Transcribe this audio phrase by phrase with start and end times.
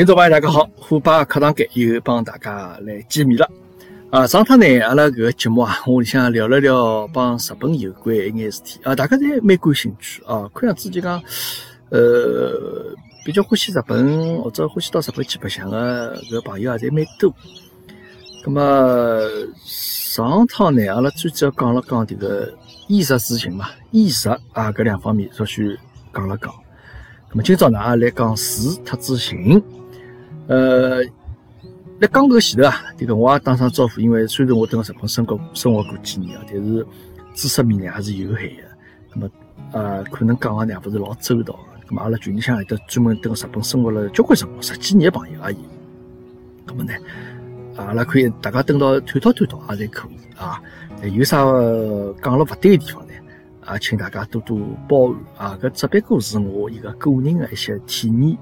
[0.00, 0.66] 听众朋友，大家好！
[0.76, 3.46] 虎爸课堂间又帮大家来见面了。
[4.10, 10.48] 啊，上趟呢，阿拉搿个节目啊，我里向聊了聊帮日本有关一眼事体啊，大家侪蛮感兴趣啊。
[10.54, 11.22] 看样子就讲，
[11.90, 12.50] 呃，
[13.26, 17.30] 比较欢喜日本或者欢喜到日本去白相个搿朋友也侪蛮多。
[18.42, 19.20] 咁么
[19.66, 22.50] 上趟呢，阿拉最主要讲了讲迭个
[22.88, 25.78] 衣食住行嘛，衣食啊搿两方面稍许
[26.14, 26.50] 讲了讲。
[27.30, 29.62] 咁么今朝呢，阿拉来讲住特住行。
[30.50, 31.00] 呃，
[32.00, 36.84] 辣讲搿前头啊，迭个我也打声招呼，因为虽然我蹲辣日本生活生活过几年啊，但是
[37.34, 38.62] 知识面呢还是有限的。
[39.14, 39.30] 那么
[39.70, 41.56] 呃，可能讲个呢勿是老周到。
[41.88, 45.58] 咁么阿拉群里向有得专门蹲辣日本生活了交关辰光十几年个朋友而已。
[46.66, 46.92] 咁么呢？
[47.76, 50.60] 阿拉可以大家等到探讨探讨也侪可以啊。
[51.14, 51.36] 有啥
[52.20, 53.12] 讲了勿对的地方呢？
[53.64, 55.58] 啊，请大家多多包涵啊。
[55.62, 58.36] 搿只不过是我一个个人的一些体验、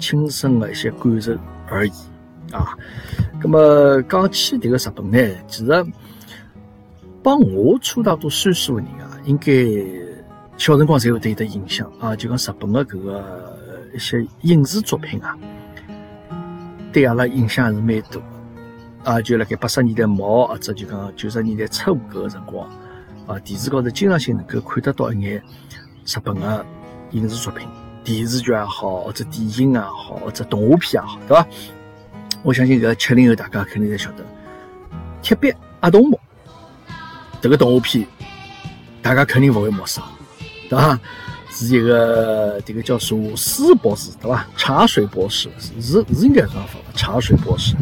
[0.00, 1.36] 亲身的一些感受
[1.68, 1.92] 而已
[2.50, 2.74] 啊。
[3.40, 5.86] 那么讲起迭个日本呢，其实
[7.22, 9.52] 帮我差大多岁数的人啊，应该
[10.56, 12.16] 小辰光才会得有得印象啊。
[12.16, 13.58] 就讲日本的搿个
[13.94, 15.38] 一些影视作品啊，
[16.92, 18.20] 对阿拉影响还是蛮大。
[19.02, 22.68] 啊，就辣盖八十年代末或者就讲九十年代初搿个辰光，
[23.26, 25.42] 啊，电视高头经常性能够看得到一眼
[26.04, 26.66] 日本的
[27.12, 27.66] 影视作品，
[28.14, 31.46] 电视剧也好，或者电影也好，或者动画片也好，对伐？
[32.42, 34.24] 我相信搿七零后大家肯定侪晓得，
[35.22, 36.16] 《铁臂阿童木》
[37.40, 38.06] 这个动画片，
[39.00, 40.02] 大家肯定勿会陌生，
[40.68, 40.98] 对伐？
[41.52, 44.46] 是一个这个叫茶斯博士，对伐？
[44.56, 47.76] 茶水博士是是应该这样说，茶水博士。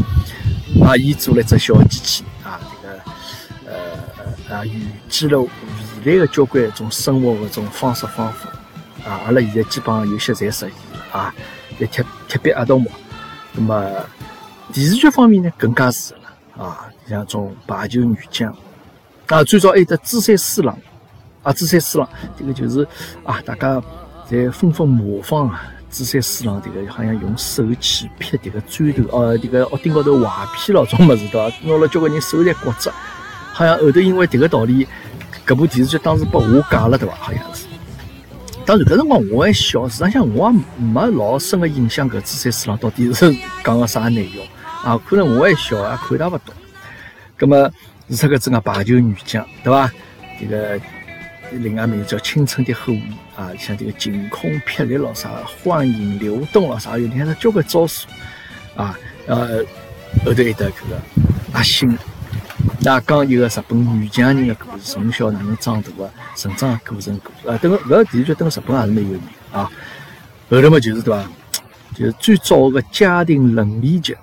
[0.82, 3.72] 啊，伊做了一只小机器啊，这个
[4.50, 5.40] 呃啊，预计了
[6.04, 8.50] 未来的交关一种生活的种方式方法
[9.04, 10.74] 啊，阿拉现在基本上有些侪实现了
[11.12, 11.34] 啊，
[11.78, 12.90] 在特特别阿童木。
[13.52, 13.90] 那么
[14.72, 18.54] 电视剧方面呢，更加是了啊，像种排球女将
[19.26, 20.78] 啊，最早还有得紫山四郎
[21.42, 22.86] 啊，紫山四郎这个就是
[23.24, 23.82] 啊，大家
[24.28, 25.62] 在纷纷模仿啊。
[25.90, 31.56] 紫山四郎这个好像用手去劈这个砖头，呃，这个屋顶高头坏劈了种么子对伐？
[31.62, 32.92] 拿了交关人手在骨折，
[33.54, 34.86] 好像后头因为这个道理，
[35.46, 37.14] 搿部电视剧当时被下架了对伐？
[37.14, 37.64] 好像是。
[38.68, 43.34] 当然搿辰光我还小，实际上我也没老深个印象，搿紫山四郎到底是
[43.64, 44.46] 讲个啥内容
[44.84, 45.00] 啊？
[45.08, 46.54] 可能我还小，也看他勿懂。
[47.34, 47.70] 葛么
[48.10, 49.90] 是出个这个排球女将对伐？
[50.38, 50.78] 这个。
[51.50, 53.02] 另外名字叫青春的后裔
[53.34, 55.30] 啊，像这个晴空霹雳咯啥，
[55.64, 58.06] 幻影流动咯啥，有你看他交关招数
[58.76, 58.94] 啊，
[59.26, 59.64] 呃，
[60.26, 61.00] 后头一得搿个
[61.54, 61.96] 阿星，
[62.80, 69.20] 那讲一个日本女强人的故事，从小哪能长大的，成长的过程故啊，等个搿电视剧等日本也是蛮有名
[69.52, 69.70] 啊。
[70.50, 71.30] 后头嘛就是对伐，
[71.94, 74.16] 就是最早个家庭伦理剧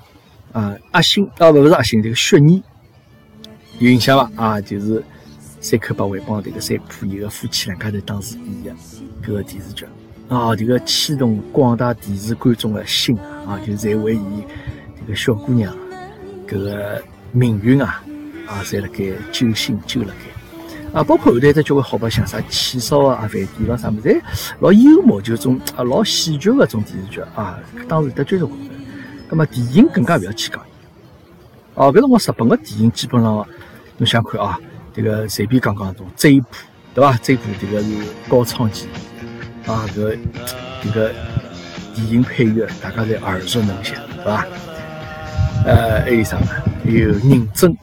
[0.52, 2.64] 啊，阿星啊，勿是阿星，这个雪妮
[3.80, 4.44] 有印象伐？
[4.44, 5.04] 啊，就是。
[5.62, 8.72] 三口八位帮这个三浦一个夫妻两家头当时演的
[9.24, 9.84] 搿个电视剧
[10.28, 13.18] 啊，这个牵动广大电视观众的心
[13.48, 14.44] 啊，就在为伊
[15.00, 15.76] 这个小姑娘
[16.48, 18.04] 搿个命运啊
[18.48, 24.22] 啊，侪辣盖揪心揪辣盖啊，包括后头一只交关好白相啥气少啊、饭店咯啥物事，
[24.60, 28.64] 老幽默，就种啊老喜剧个种电视剧啊，当时得追着过的。
[29.30, 30.62] 那么电影更加勿要去讲
[31.74, 33.46] 哦，搿辰光日本个电影基本上
[33.98, 34.58] 侬想看啊。
[34.94, 36.48] 这个随便讲讲种追捕，
[36.94, 37.20] 对吧？
[37.22, 37.90] 追捕这个是
[38.30, 38.88] 高仓健
[39.66, 40.16] 啊，个
[40.82, 41.12] 这个
[41.94, 44.48] 电影配乐大家侪耳熟能详，对吧？
[45.66, 46.48] 呃，还有啥呢？
[46.86, 47.78] 还有认真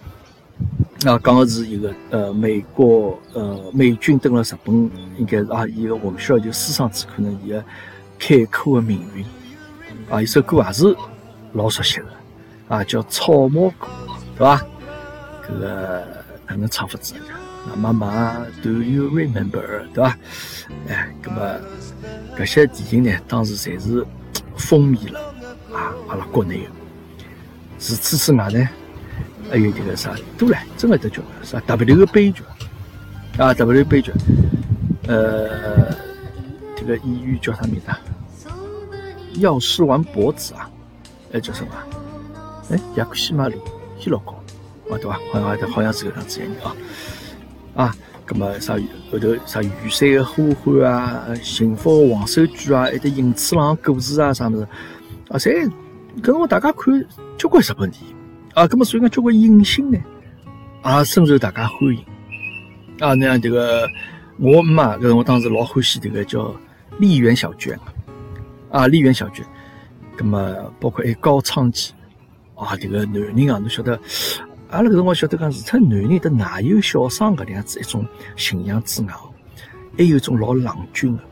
[1.04, 7.64] 那，讲的是一个呃美国呃美军登了日本，应该是啊一个混血就私生子，可能伊个
[8.18, 9.24] 坎坷的命运
[10.10, 10.96] 啊，一首歌也是
[11.52, 12.06] 老熟悉的
[12.68, 13.86] 啊，叫《草帽歌》，
[14.36, 14.62] 对吧？
[15.46, 16.02] 这个。
[16.44, 17.14] 哪能唱法子？
[17.66, 19.86] 那妈妈，Do you remember？
[19.94, 20.18] 对吧？
[20.86, 21.54] 哎，那么
[22.36, 24.04] 这些电影呢，当时侪是
[24.56, 25.20] 风靡了
[25.72, 26.70] 啊，阿拉国内的。
[27.78, 28.68] 除此之外呢，
[29.52, 32.42] 还有这个啥多了，真的得叫啥 W 的悲剧
[33.36, 34.10] 啊，W 悲剧。
[35.06, 35.94] 呃，
[36.74, 38.00] 这个演员叫啥名字啊？
[39.34, 40.70] 药师丸博子啊？
[41.34, 41.70] 哎，叫什么？
[42.70, 43.56] 哎，亚克西马里，
[43.98, 44.42] 希老高。
[44.88, 45.20] 对吧？
[45.30, 46.76] 好像好像是个样子样的啊
[47.74, 47.94] 啊！
[48.26, 48.58] 那么？
[48.58, 48.74] 啥
[49.10, 54.56] 后头啥雨伞的呼唤啊，幸福黄手绢啊，还得银次郎故事啊，啥么？
[54.56, 54.68] 子
[55.28, 55.36] 啊？
[55.36, 55.70] 侪
[56.22, 57.06] 跟我大家看
[57.36, 58.16] 交关日本电影
[58.54, 59.98] 啊，那么所以讲交关影星呢，
[60.84, 62.04] 也深受大家欢迎。
[63.00, 63.88] 啊，那样这个
[64.38, 66.54] 我妈，搿我当时老欢喜这个叫
[66.98, 67.78] 丽园小娟
[68.70, 69.44] 啊，丽园小卷。
[70.14, 71.94] 葛么包括还高仓健
[72.54, 73.98] 啊，这个男人啊，侬晓得，
[74.68, 78.06] 阿拉搿辰光晓得讲，除脱男人的奶油小生搿样子一种
[78.36, 79.14] 形象之外，
[79.96, 81.22] 还有一种老冷峻的，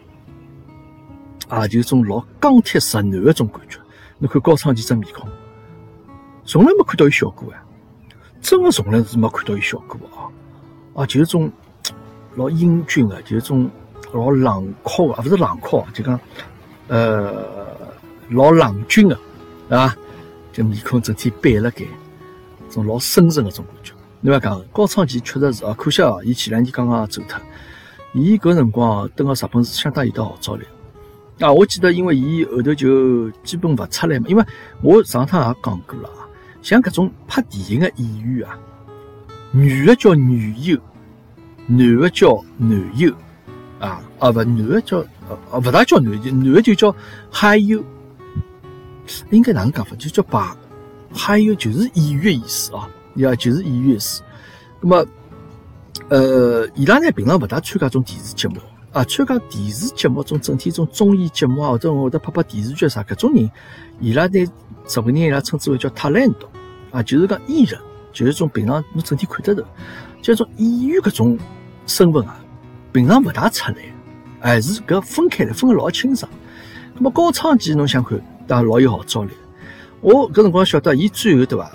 [1.49, 3.79] 啊，就是种老钢铁直男的种感觉。
[4.19, 5.29] 侬看高仓健这面孔，
[6.51, 7.63] 从来没看到有效果啊，
[8.43, 10.27] 真的从来是没看到有效果啊，
[11.01, 11.49] 啊，就是种
[12.35, 13.71] 老英俊的，就是种
[14.13, 16.19] 老冷酷的，啊，勿是冷酷，就讲
[16.89, 17.69] 呃。
[18.31, 19.19] 老冷峻的，
[19.69, 19.97] 对吧？
[20.53, 21.85] 就面孔整体板了盖，
[22.69, 23.93] 种老深沉的种感觉。
[24.21, 27.41] 侬要讲高仓健确实是啊，可惜啊，伊前两年刚刚走脱。
[28.13, 30.65] 伊搿辰光登到日本是相当有得号召力。
[31.41, 34.27] 啊，我记得，因为伊后头就基本勿出来嘛。
[34.29, 34.45] 因为
[34.81, 36.09] 我上趟也讲过了，
[36.63, 38.59] 像搿种拍电影的演员啊，
[39.53, 40.79] 女的叫女优，
[41.67, 43.13] 男的叫男优，
[43.79, 44.99] 啊啊勿，男的叫
[45.29, 46.95] 呃勿大叫男优，男的就叫
[47.33, 47.85] 俳优。
[49.31, 49.97] 应该哪能讲法？
[49.97, 50.57] 就叫把，
[51.13, 54.23] 还有就是演员意思啊，呀，就是演员意思。
[54.81, 55.07] 那么，
[56.09, 58.57] 呃，伊拉呢平常勿大参加种电视节目
[58.93, 63.49] 啊，参加电视节目种整体种综艺节目啊，或者或者拍拍电视剧啥，搿种人，
[64.01, 64.49] 伊拉呢日
[64.97, 66.35] 本人伊拉称之为叫 talent
[66.91, 67.81] 啊，就是讲艺人，
[68.13, 69.69] 就是种平常侬整体看得到，
[70.21, 71.39] 就种演员搿种
[71.87, 72.41] 身份啊，
[72.93, 73.77] 平常勿大出来，
[74.41, 76.29] 还是搿分开来，分得老清爽。
[76.95, 78.21] 那么高仓健侬想看？
[78.49, 79.31] 当老有号召力。
[80.01, 81.71] 我搿辰光晓得，伊最后对伐？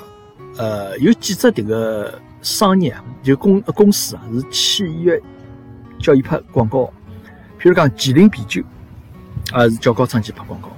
[0.57, 5.17] 呃，有几只迭个商业，就公公司啊，是签约
[5.97, 6.91] 叫伊拍广告。
[7.65, 8.61] 譬如讲麒麟啤酒，
[9.57, 10.69] 也是叫高仓健拍广告。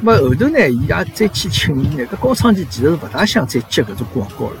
[0.00, 2.04] 咁么后头呢，伊也再去请伊呢。
[2.06, 4.56] 搿高仓健其实是勿大想再接搿种广告了。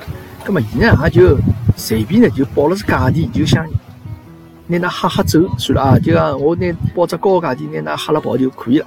[0.46, 1.36] 咁么伊呢也就
[1.76, 3.68] 随便呢就报了只价钿，就想
[4.68, 5.98] 拿㑚吓吓走算了啊！
[5.98, 8.86] 就讲我拿报只高价钿，拿㑚吓了跑就可以了。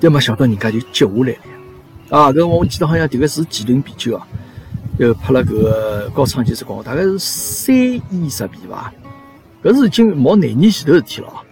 [0.00, 2.32] 但没想到人家就接下来了啊！
[2.32, 4.26] 搿我记得好像迭个是麒麟啤酒啊，
[4.96, 8.90] 又拍了搿个高仓健只广告，大概是三亿日币伐？
[9.62, 11.44] 搿是已经毛廿年前头事体了啊！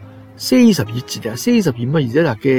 [0.46, 1.35] 三亿日币几钿？
[1.35, 2.50] 三亿日币嘛，现在大概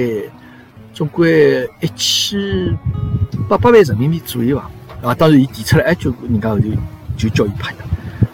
[0.92, 2.76] 总归一千
[3.48, 5.10] 八百万人民币左右伐？
[5.10, 6.66] 啊，当然伊提出来，哎，就人家后头
[7.16, 7.78] 就叫伊拍的。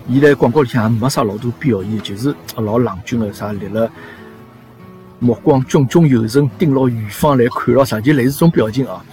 [0.08, 3.92] 伊在广告里向也没啥老多表现，就是老冷峻的啥立了。
[5.20, 9.04] 目光炯炯有神，盯牢远方来看牢啥，就类似这种表情啊！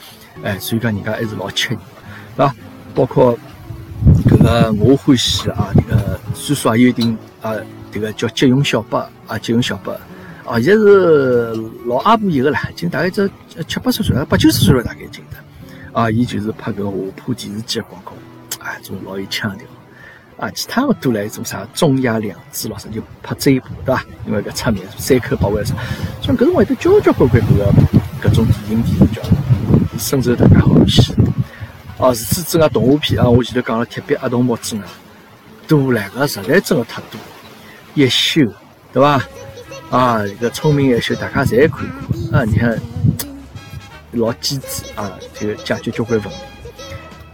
[0.44, 1.76] 哎，所以讲人家还是老吃对
[2.37, 2.55] 吧？
[2.94, 3.37] 包括
[4.31, 7.55] 这个我欢喜啊，这个岁数也有一定啊，
[7.91, 9.93] 这个叫吉永小八啊，吉永小八
[10.48, 11.52] 啊，现在是
[11.84, 13.28] 老阿婆一个了，已经大概这
[13.66, 15.36] 七八十岁，八九十岁了大概已经的
[15.92, 18.12] 啊，伊就是拍个华普电视机的广告，
[18.60, 19.66] 哎，种老有腔调。
[20.38, 21.66] 啊，其他的都来做啥？
[21.74, 24.04] 中亚两支咯，啥就拍这一部，对吧？
[24.24, 25.74] 因为搿出名三口八万啥，
[26.22, 27.72] 像搿种会得交交关关搿个
[28.30, 29.20] 搿种电影电视剧，
[29.98, 31.12] 深受大家欢喜。
[31.98, 34.82] 哦，除此之外，动画片啊，我前头讲了《铁臂阿童木》之外，
[35.67, 37.20] 多来个实在真的太多。
[37.94, 38.40] 一休，
[38.93, 39.20] 对吧？
[39.90, 42.44] 啊，一个聪明一休，大家侪看过啊。
[42.44, 42.78] 你看，
[44.12, 46.36] 老机智啊，就解决交关问题，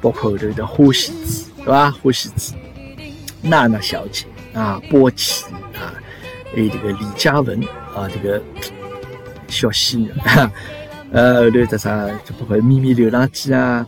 [0.00, 1.90] 包括后头的花仙子，对吧？
[1.90, 2.54] 花仙子。
[3.42, 5.44] 娜娜小姐啊，波奇
[5.74, 5.92] 啊，
[6.54, 7.60] 还有这个李嘉文
[7.94, 8.40] 啊，这个
[9.48, 10.12] 小鲜肉，
[11.10, 13.84] 呃，后头这啥，就包括咪咪流浪记啊，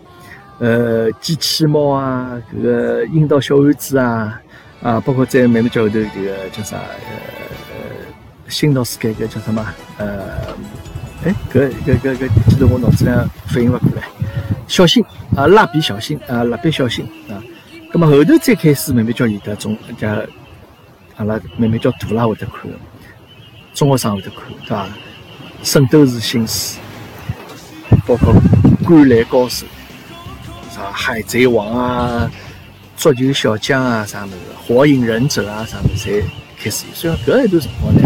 [0.58, 4.40] 呃，机器猫啊，这个樱桃小丸子啊，
[4.82, 7.45] 啊，包括在慢慢叫后头这个叫啥，呃，
[8.48, 9.66] 新到世界个叫什么，
[9.98, 10.08] 呃，
[11.24, 13.10] 哎，搿搿搿搿，记得我脑子里
[13.46, 14.02] 反应勿过来，
[14.68, 15.04] 小新
[15.36, 17.42] 啊，蜡笔小新啊，蜡笔小新啊。
[17.92, 20.08] 那么后头再开始慢慢叫有的种叫
[21.16, 22.70] 阿拉慢慢叫大啦会得看，
[23.72, 24.88] 中学生会得看，对伐？
[25.62, 26.78] 圣斗士星矢，
[28.06, 28.34] 包括
[28.84, 29.64] 灌篮高手，
[30.70, 32.30] 啥海贼王啊，
[32.96, 34.36] 足球小将啊，啥物事，
[34.66, 36.24] 火影忍者啊，啥物事，侪
[36.62, 36.94] 开始有。
[36.94, 38.02] 所以搿一段辰光呢，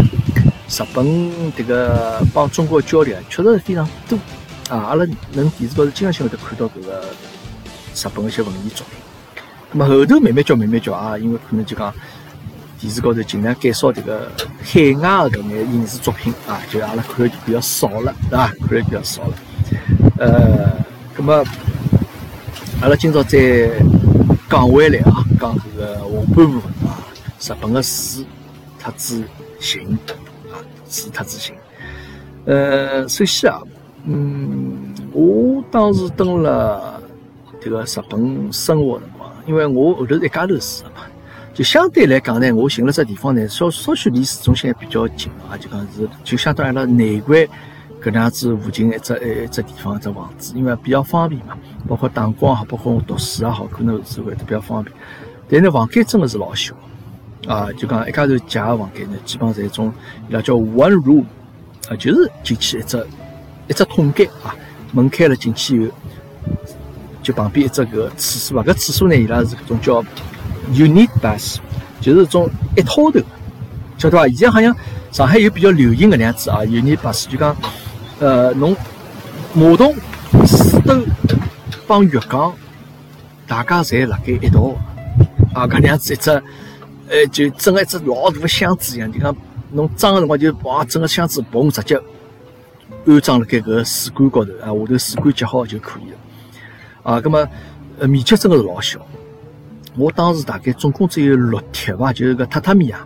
[0.71, 1.05] 日本
[1.51, 4.17] 迭个帮中国交流确实是非常多
[4.69, 4.77] 啊。
[4.87, 7.03] 阿拉能电视高头经常性会得看到搿个
[7.93, 8.97] 日本一些文艺作品。
[9.71, 11.93] 那么后头慢慢叫慢慢叫啊，因为可能就讲
[12.79, 14.31] 电视高头尽量减少这个
[14.63, 18.47] 海外的搿眼影视作品啊，就阿拉看的就比较少了，对伐？
[18.47, 19.33] 看的比较少了。
[20.19, 20.71] 呃，
[21.17, 21.43] 那么
[22.81, 23.69] 阿拉今朝再
[24.49, 26.01] 讲回来啊，讲这个下
[26.33, 26.95] 半部分啊，
[27.41, 28.23] 日本的史
[28.79, 29.23] 特之
[29.59, 29.97] 行
[30.91, 31.55] 啊，事特之行。
[32.45, 33.61] 呃，首先啊，
[34.05, 37.01] 嗯，我当时登了
[37.61, 39.05] 这个日本生活的。
[39.47, 41.01] 因为我后头是一家头住的嘛，
[41.51, 47.47] 就相对来讲呢，我寻了只地方呢，稍稍许离市中心还比较近啊，就讲是就相当于阿拉内环
[47.99, 51.57] 搿能样子附近一只一只地方一只房子，因为比较方便嘛，
[51.87, 54.95] 包括打光好，包括我读书也好，可能是会得比较方便。
[55.49, 56.75] 但是房间真的是老小
[57.47, 59.93] 啊，就讲一家头借个房间呢，基本上是一种
[60.29, 61.25] 伊拉叫 one room
[61.89, 63.07] 啊，就是进去一只
[63.67, 64.55] 一只通间啊，
[64.91, 65.93] 门开了进去以后，
[67.23, 70.03] 就旁边一只个厕所啊，搿厕所呢伊拉是搿种叫
[70.73, 71.57] unit bath，
[71.99, 73.19] 就是种一套头，
[73.97, 74.27] 晓得伐？
[74.27, 74.75] 现在好像
[75.11, 77.55] 上海有比较流行搿能样子啊，unit bath 就讲。
[78.19, 78.77] 呃，侬
[79.55, 79.95] 马桶、
[80.45, 80.95] 水斗
[81.87, 82.53] 帮浴缸，
[83.47, 84.75] 大家侪辣盖一道
[85.55, 86.43] 啊，搿能样子一只，
[87.11, 89.11] 呃，就整个一只老大个箱子一样。
[89.11, 89.35] 就讲
[89.71, 92.01] 侬装个辰光就把，整个箱子嘣直接
[93.05, 96.17] 安装辣盖搿个水管高头啊，下头水管接好就可以了。
[97.03, 97.47] 啊，葛么
[97.99, 98.99] 呃面积真个是老小。
[99.97, 103.05] 我当时大概总共只有六贴伐，就是个榻榻米啊，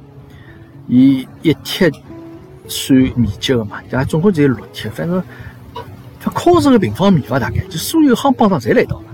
[0.87, 1.91] 伊一贴。
[2.67, 5.23] 算面积个嘛，对总共只有六贴，反正
[6.19, 9.05] 它靠十个平方米伐，大概就所有夯帮上侪来到了。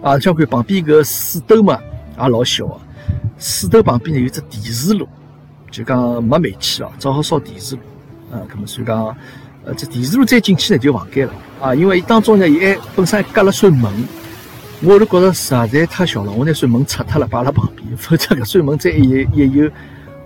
[0.00, 1.78] 啊，像看旁边个水斗嘛，
[2.18, 2.80] 也老小个。
[3.38, 5.08] 水头旁边呢有只电磁炉，
[5.70, 7.82] 就讲没煤气哦，只好烧电磁炉。
[8.32, 9.16] 啊，咁么所以讲，
[9.64, 11.34] 呃，这电磁炉再进去呢就房间了。
[11.60, 13.92] 啊，因为伊当中呢，伊还本身还隔了扇门，
[14.82, 19.70] 我都觉着实在太小了，我拿扇门拆脱了摆辣旁边，否则搿扇门再一一有，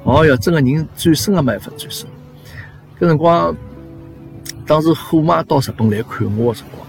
[0.02, 2.06] 哦哟，整个人转身也没办法转身。
[3.00, 3.56] 搿辰光，
[4.66, 6.86] 当时虎妈到日本来看我个辰光，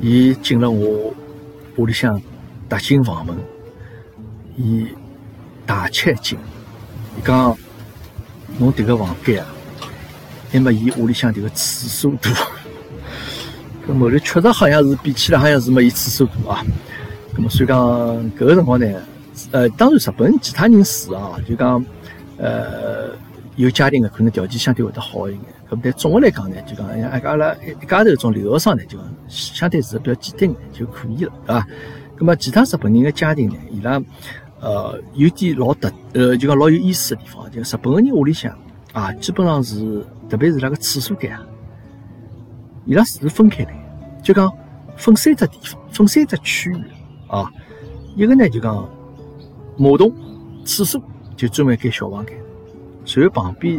[0.00, 1.12] 伊进了我
[1.76, 2.20] 屋里向
[2.68, 3.36] 踏进房门，
[4.56, 4.88] 伊
[5.66, 6.38] 大吃一惊，
[7.18, 7.56] 伊讲
[8.58, 9.46] ：“侬迭个房间啊，
[10.50, 12.30] 还没伊屋里向迭个厕所大。
[13.86, 16.64] ”搿后头确实好像是比起来好像是没伊厕所大啊。
[17.36, 17.78] 搿么所以讲
[18.32, 18.86] 搿个辰光呢，
[19.50, 21.84] 呃，当然日本其他人住啊，就讲
[22.38, 23.14] 呃。
[23.56, 31.66] 有家庭的可能条件相对会得好一点，咁但总的来讲呢，就讲像阿拉一家头种留学生呢，就讲相对是比较简单点就可以了，对伐？
[32.18, 34.02] 咁么其他日本人的家庭呢，伊拉
[34.64, 38.50] 呃有点老特呃，就讲老有意思的地方，就日本个人屋里向
[38.94, 41.44] 啊，基本上是特别是那个厕所间啊，
[42.86, 43.74] 伊拉是分开来，
[44.22, 44.50] 就讲
[44.96, 46.82] 分三只地方，分三只区域
[47.28, 47.52] 啊，
[48.16, 48.88] 一个呢就讲
[49.76, 50.10] 马桶、
[50.64, 50.98] 厕所
[51.36, 52.34] 就专门一间小房间。
[53.04, 53.78] 然后旁边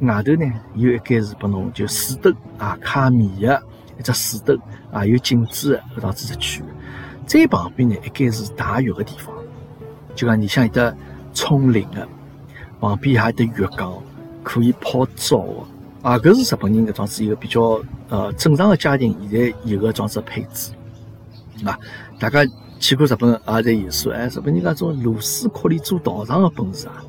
[0.00, 3.62] 外头呢有一间是拨侬就水斗啊，卡米的
[3.98, 4.58] 一只水斗
[4.90, 6.64] 啊，有镜子的搿样子只区域。
[7.26, 9.34] 再旁边呢一间是汏浴的地方，
[10.20, 10.94] 就讲你像有得
[11.32, 12.06] 冲淋的，
[12.78, 13.94] 旁边还有得浴缸，
[14.42, 16.18] 可以泡澡的啊。
[16.18, 20.72] 搿是日本人搿种子一个比较呃正常的家庭现在有个装置配置
[21.64, 21.78] 啊。
[22.18, 22.44] 大家
[22.78, 27.02] 去过日本也在有说，哎，日本人搿种螺丝壳里做道场的本事啊！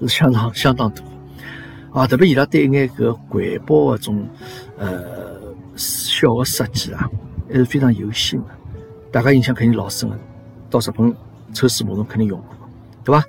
[0.00, 1.02] 是相当相当大
[1.92, 2.06] 啊！
[2.06, 4.28] 特别伊拉对眼搿环保搿种
[4.76, 5.40] 呃
[5.74, 7.08] 小个设计啊，
[7.48, 8.46] 还是非常有心的。
[9.10, 10.18] 大家印象肯定老深个，
[10.68, 11.16] 到日本
[11.54, 12.54] 抽水马桶肯定用过，
[13.08, 13.24] 对伐？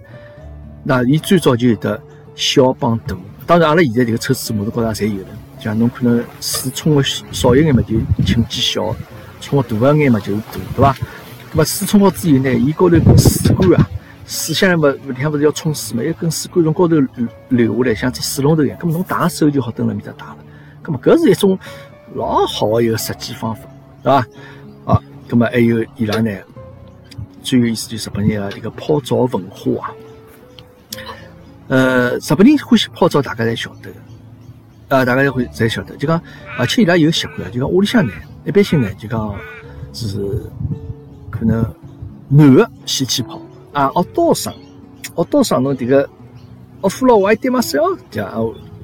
[0.84, 2.02] 那伊最早就有得
[2.36, 5.30] 小帮大，当然阿拉现在迭个抽水马桶高头也侪有了。
[5.58, 7.96] 像侬可能水冲个少一眼嘛，就
[8.26, 8.94] 轻几小；
[9.40, 10.96] 冲个大一眼嘛，就是大，对伐？
[11.52, 13.90] 那么水冲好之后呢，伊高头根水管啊。
[14.26, 16.04] 水箱嘛，里向不是要冲水嘛？
[16.04, 16.96] 一根水管从高头
[17.50, 18.78] 流下来，像只水龙头一样。
[18.80, 20.38] 咁么侬打手就好蹲辣面搭打了。
[20.84, 21.58] 咁么搿是一种
[22.16, 23.62] 老好的一个设计方法，
[24.04, 24.94] 对伐？
[24.94, 26.32] 啊，咁么还有伊拉呢，
[27.42, 29.94] 最有意思就是日本人啊，这个泡澡文化啊。
[31.68, 33.96] 呃，日本人欢喜泡澡，大家侪晓得的。
[34.90, 36.20] 啊，大家会侪晓得，就讲，
[36.58, 38.12] 而且伊拉有习惯，就讲屋里向呢，
[38.44, 39.36] 一般性呢，就讲
[39.94, 40.42] 是
[41.30, 41.62] 可能
[42.28, 43.40] 男的先去泡。
[43.72, 44.52] 啊，学多少？
[45.16, 45.60] 学多少？
[45.60, 46.10] 侬这个，
[46.82, 47.78] 学付了我一点嘛少，
[48.10, 48.40] 对啊，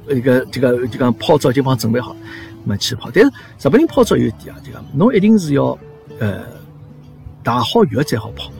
[0.08, 2.16] 这个这个就讲泡澡就帮准备好，
[2.64, 3.10] 么去泡。
[3.12, 3.32] 但是
[3.68, 5.76] 日本人泡澡有一点啊，就讲侬一定是要
[6.20, 6.44] 呃
[7.46, 8.52] 打好浴再好泡，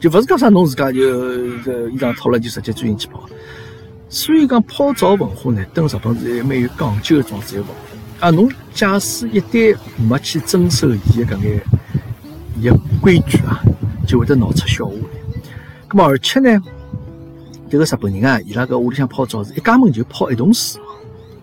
[0.00, 3.28] 就不是讲啥侬自家就这衣裳脱了就直接钻进去泡。
[4.08, 8.26] 所以讲泡澡文化呢，等日本是蛮有讲究的种子一个文化。
[8.26, 9.76] 啊，侬假使一旦
[10.08, 11.62] 没去遵守伊的搿眼
[12.58, 13.62] 伊个规矩啊，
[14.06, 15.40] 就会得闹出笑话来。
[15.90, 16.60] 咁么而且呢，
[17.68, 20.80] 这个日本人啊，伊拉搿屋里向泡澡是一家门就泡一桶水，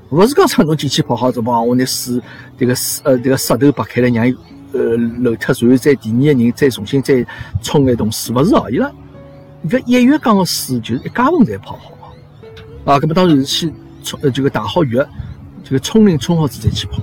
[0.09, 2.19] 勿是讲啥侬进去泡好之后，我拿水
[2.57, 4.35] 这个水呃这个石头拨开来，让伊
[4.73, 4.79] 呃
[5.21, 7.25] 漏脱，然后再第二个人再重新再
[7.61, 8.91] 冲一桶水，勿是哦，伊拉
[9.67, 12.99] 搿一浴缸个水就是一家门侪泡好啊。
[12.99, 14.97] 咁么当然是去冲呃这个打好浴，
[15.63, 16.99] 这个冲淋冲好子再去泡。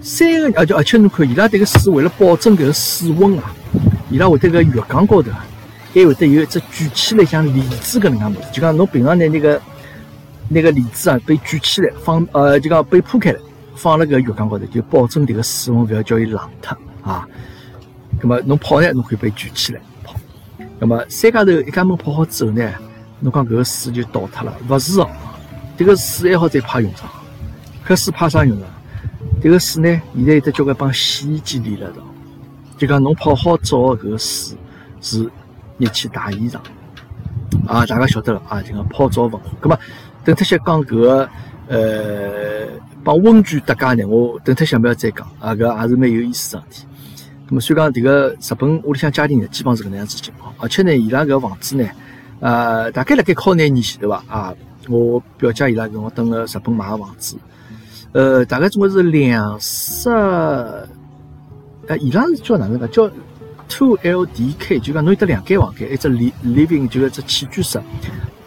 [0.00, 3.54] 三个而且而且侬看伊拉迭个水为了保证搿个水温啊，
[4.10, 5.46] 伊拉会得搿浴缸高头啊。
[5.92, 9.60] 还会得有一只举起来像帘子搿能介物事，就讲侬平常拿那个
[10.48, 13.38] 那个帘子啊被举起来放，呃，就讲被铺开来
[13.80, 17.26] 放辣搿浴缸高头，就保证迭个水温勿要叫伊冷脱啊。
[18.20, 20.14] 咁么侬泡呢，侬可以被举起来泡。
[20.78, 22.70] 咁么三家头一家门泡好之后呢，
[23.20, 25.08] 侬讲搿个水就倒脱了，勿是哦，
[25.78, 27.08] 迭个水还好再派用场。
[27.86, 28.68] 搿水派啥用场？
[29.40, 32.02] 迭个水呢，现在有得交关帮洗衣机连了道，
[32.76, 34.58] 就讲侬泡好澡搿个水
[35.00, 35.30] 是
[35.78, 36.58] 热气大衣裳
[37.66, 39.40] 啊，大家晓得了啊，就讲泡澡文化。
[39.62, 39.78] 咁么
[40.22, 41.28] 等脱些讲搿个
[41.70, 42.66] 呃
[43.02, 46.86] 帮温泉搭界呢，我等脱想不要再讲啊，搿也是蛮有意思个事体。
[47.48, 51.88] 咁么，所以讲迭个日本屋里向家庭呢，基本上是搿能样子情况，而且呢，伊拉搿房子呢，
[52.40, 54.54] 呃，大概辣盖靠廿年前头伐啊，
[54.88, 57.36] 我表姐伊拉跟我等个日本买个房子，
[58.12, 62.86] 呃，大概总归是两室，呃，伊拉是叫哪能个？
[62.88, 63.08] 叫
[63.68, 67.80] two L D K，就讲侬有得两间房间，一只 living 就一只起居室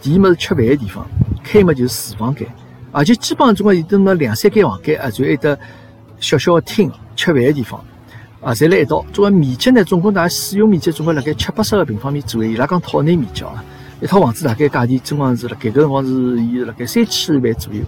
[0.02, 1.06] ，D 么是吃饭个地方
[1.42, 2.46] ，K 么就是厨房间，
[2.94, 5.58] 而且基本上总归有得么两三间房间啊，就有得
[6.20, 7.84] 小小个厅，吃饭个地方。
[8.40, 12.50] 啊，侪辣一道，总个面积呢，总共大概使用面积总归辣盖七八十个平方米左右。
[12.52, 13.64] 伊拉讲套内面积啊，
[14.00, 16.10] 一套房子大概价钿，总共是辣盖搿辰光是
[16.40, 17.82] 伊辣盖三千万左右，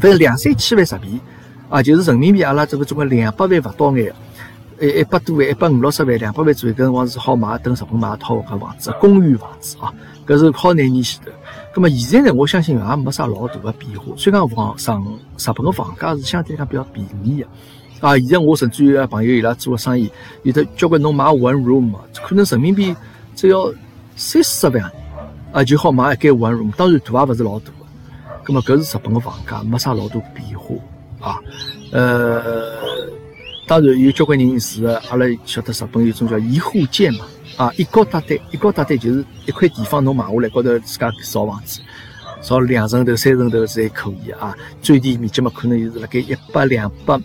[0.00, 1.20] 反正两三千万日币
[1.68, 4.12] 啊，就是人民币阿拉这个总归两百万勿到眼，
[4.80, 9.92] 一一百多万，一百五六十万，两百万左右，搿辰光是好买，等日本买一套搿房子，公寓房子啊，
[10.26, 11.30] 搿是好廿年前头。
[11.74, 15.02] 葛末现在呢，我相信也没啥老大个变化，虽然讲房上
[15.38, 17.48] 日本个房价是相对来讲比较便宜个。
[18.00, 18.16] 啊！
[18.16, 20.10] 现在我甚至有朋友伊拉做个生意，
[20.42, 22.96] 有的交关侬买 one room，可能人民币
[23.36, 23.70] 只要
[24.16, 24.90] 三四十万
[25.52, 26.72] 啊，就好买一间 one room。
[26.78, 28.46] 当然大也勿是老大个。
[28.46, 30.74] 咁么搿是日本个房价，没啥老大变化
[31.20, 31.38] 啊。
[31.92, 32.72] 呃，
[33.66, 37.26] 当然有交关人是阿拉晓得日本有种叫一户建嘛，
[37.60, 41.82] 啊，一高搭单，一高搭单就是一块地方侬买下来，高头自家造房子，
[42.40, 44.56] 造两层头、三层头是还可以啊。
[44.80, 47.20] 最低面积嘛，可能就是辣盖一百、两百。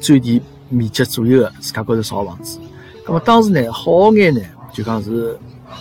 [0.00, 2.58] 最低面积左右的自家高头造房子，
[3.06, 4.40] 那么当时呢，好眼呢，
[4.72, 5.38] 就讲是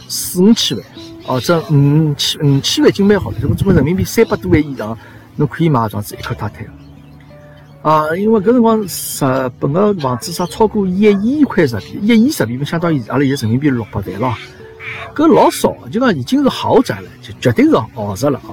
[0.08, 0.86] 四五千万，
[1.26, 3.38] 哦，这五千五千万已经蛮好了。
[3.42, 4.96] 如果总人民币三百多万以上，
[5.36, 6.64] 侬可以买房子一口大摊
[7.82, 14.38] 啊，因为搿辰光日本个房子啥超过一亿块日币，一亿日币相当于阿拉现在人民币六百万了，
[15.16, 18.52] 搿老少，就讲已经是豪宅了，就绝对是豪宅了啊。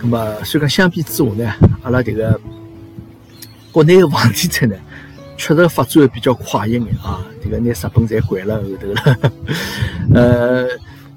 [0.00, 2.40] 那么所以讲相比之下呢，阿拉这个
[3.72, 4.74] 国内的房地产呢。
[5.38, 9.30] 确实发展比较快一眼啊，这个拿日本侪掼了后头了。
[10.14, 10.66] 呃，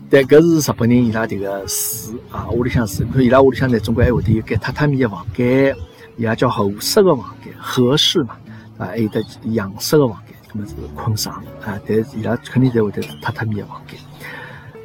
[0.10, 5.74] 但搿是日本人伊拉迭个住啊，屋里向住，看伊拉屋里向呢，总归还会得有间榻榻米的房间，
[6.20, 8.36] 伊拉叫和式的房间，和式嘛，
[8.78, 11.34] 啊，还有得洋式的房间，搿么是困床
[11.66, 13.98] 啊，但是伊拉肯定侪会得榻榻米的房间。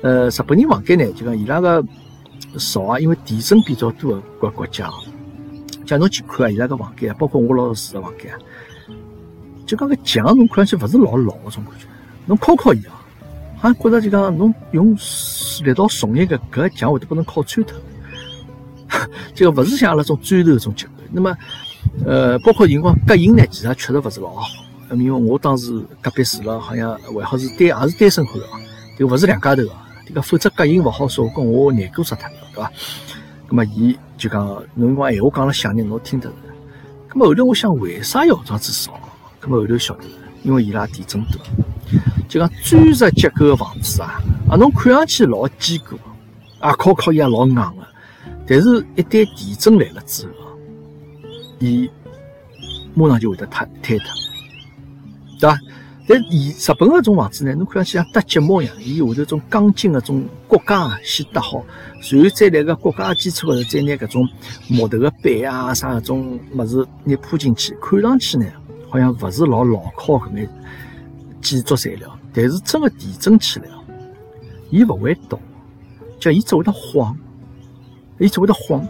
[0.00, 1.84] 呃，日本人房间呢，就讲伊拉个
[2.56, 4.88] 少啊，因为地震比较多的国国家，
[5.84, 8.30] 像侬去看啊，伊拉个房间，包括我老是住的房间。
[9.66, 11.86] 就讲个墙，侬看上去勿是老老种感觉，
[12.26, 12.94] 侬敲敲伊啊，
[13.56, 14.94] 好像觉着就讲侬用
[15.64, 17.76] 力道重一个，搿墙会得把侬敲穿脱。
[19.34, 20.92] 这个勿是像阿拉种砖头种结构。
[21.12, 21.36] 那么，
[22.04, 24.46] 呃，包括辰光隔音呢，其实确实勿是老好。
[24.90, 28.60] 因为我当时隔壁住了，好像还好是单，也是单身户啊，
[28.96, 32.70] 这个勿是两家头啊，这个否则隔音勿好说，跟我难过死脱了，对伐？
[33.48, 36.30] 那么伊就讲侬讲闲话讲了响应，我听得。
[37.08, 38.92] 那么后头我想，为啥要这样子烧？
[39.42, 40.04] 咁么后头晓得，
[40.42, 41.40] 因为伊拉地震多，
[42.28, 45.98] 就讲砖石结构个房子啊，啊侬看上去老坚固，
[46.60, 47.72] 啊靠靠也老硬个，
[48.46, 50.58] 但是一旦地震来了之后，
[51.58, 51.90] 伊
[52.94, 54.04] 马上就会得塌坍塌，
[55.40, 55.58] 对伐？
[56.06, 61.64] 但以日本个种房子呢，侬看上去像搭积木一样，伊下头种钢筋个种骨架先搭好，
[62.10, 64.28] 然后再来个骨架基础高头再拿搿种
[64.68, 68.46] 木头的板啊啥搿种物事拿铺进去，看上去呢。
[68.90, 70.48] 好像勿是老牢靠搿眼
[71.40, 73.66] 建筑材料，但是真个地震起来，
[74.70, 75.36] 伊勿会倒，
[76.20, 77.18] 叫伊只会得晃，
[78.24, 78.86] 伊只会得晃，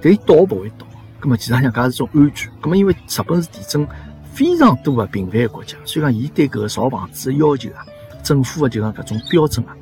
[0.00, 0.86] 但伊倒勿会倒。
[1.20, 2.50] 葛末其实讲搿是种安全。
[2.60, 3.86] 葛末因为日本是地震
[4.32, 7.84] 非常多个频繁个国家，所以讲伊对搿个造房子个要求啊，
[8.22, 9.76] 政府个就讲搿种标准啊，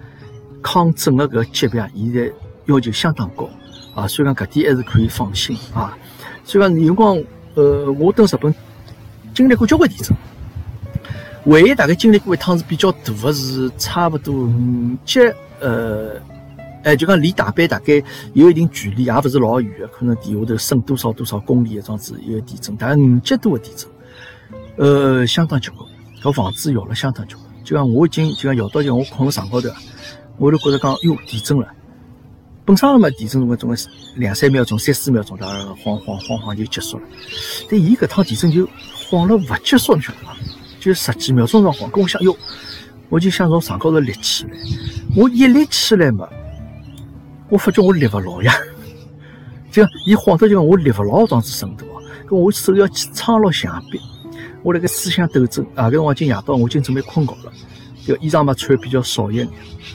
[0.63, 2.33] 抗震个搿级别啊，现在
[2.65, 3.49] 要求相当高
[3.95, 4.09] 啊。
[4.09, 5.97] 所以讲搿点还是可以放心啊。
[6.45, 7.23] 所以讲有辰光，
[7.55, 8.55] 呃，我等日本。
[9.35, 10.17] 经历过交关地震，
[11.45, 15.21] 唯一大概经历过一趟是比较大的，是差不多五级，
[15.61, 16.15] 呃，
[16.87, 18.01] 哎，就讲离大阪大概
[18.35, 23.91] 有一定距离，也不是老远的，可能地下头深多少多少公里一桩子一个地震，大概五级多的地震，
[24.77, 25.81] 呃，相当结棍，
[26.23, 29.69] 搿房子摇了相当结棍，就讲我已经就讲摇到就我困了床高头，
[30.39, 31.67] 我就觉着讲，哟，地震了。
[32.65, 33.77] 本身嘛，地震总归总归
[34.15, 37.05] 两三秒钟、三四秒钟，当然晃晃晃晃就结束了。
[37.69, 38.65] 但伊搿趟地震就
[39.11, 40.37] 晃了勿结束，你晓得伐？
[40.79, 41.91] 就十几秒钟上晃。
[41.91, 42.37] 跟我想，哟，
[43.09, 44.51] 我就想从床高头立起来。
[45.17, 46.29] 我一立起来嘛，
[47.49, 48.53] 我发觉我立勿牢呀。
[49.71, 52.03] 就伊晃得就讲我立勿牢这样子程度啊。
[52.27, 54.01] 跟我手要撑牢墙壁，
[54.63, 55.87] 我辣盖思想斗争啊。
[55.87, 57.53] 搿辰光已经夜到，我已经准备困觉了。
[58.05, 59.49] 就衣裳嘛穿比较少一点。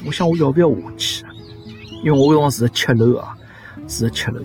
[0.05, 1.25] 我想我要不要下去？
[2.03, 3.35] 因为我搿辰光住在七楼啊，
[3.87, 4.39] 住在七楼。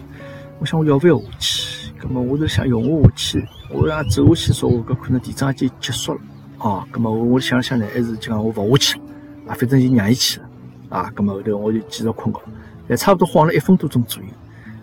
[0.58, 1.92] 我想我要不要下去？
[1.98, 6.20] 葛末我就想，要我下去，我想走下去说，搿可能地震已经结束了
[6.58, 6.86] 啊。
[6.90, 9.04] 葛末我我想了想呢，还是就讲我勿下去了
[9.48, 10.48] 啊，反正就让伊去了
[10.88, 11.10] 啊。
[11.14, 12.40] 葛末后头我就继续困觉，
[12.88, 14.28] 但差不多晃了一分多钟左右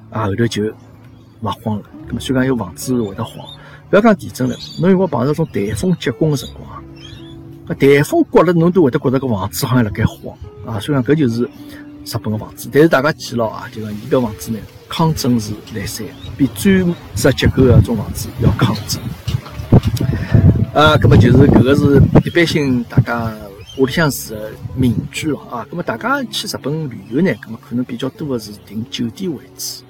[0.09, 0.63] 啊，后头就
[1.41, 1.83] 勿晃了。
[2.07, 3.45] 葛末虽然有房子会得晃，
[3.89, 6.83] 不要讲地震了，侬如果碰到种台风结棍个辰光，
[7.67, 10.35] 搿台风刮了，侬都会得觉着搿房子好像辣盖晃
[10.65, 10.79] 啊。
[10.79, 11.49] 所以讲搿就是。
[12.05, 19.01] 日本个房子，但是大家记牢啊，就讲伊个房子呢，抗震是来三，比砖石结构个种房子要抗震。
[20.73, 23.33] 啊，葛么就是搿个是一般性大家
[23.77, 25.65] 屋里向住个民居咯啊。
[25.69, 29.83] 葛么大家去日本旅游呢，葛么可能比较多个是订酒店为主。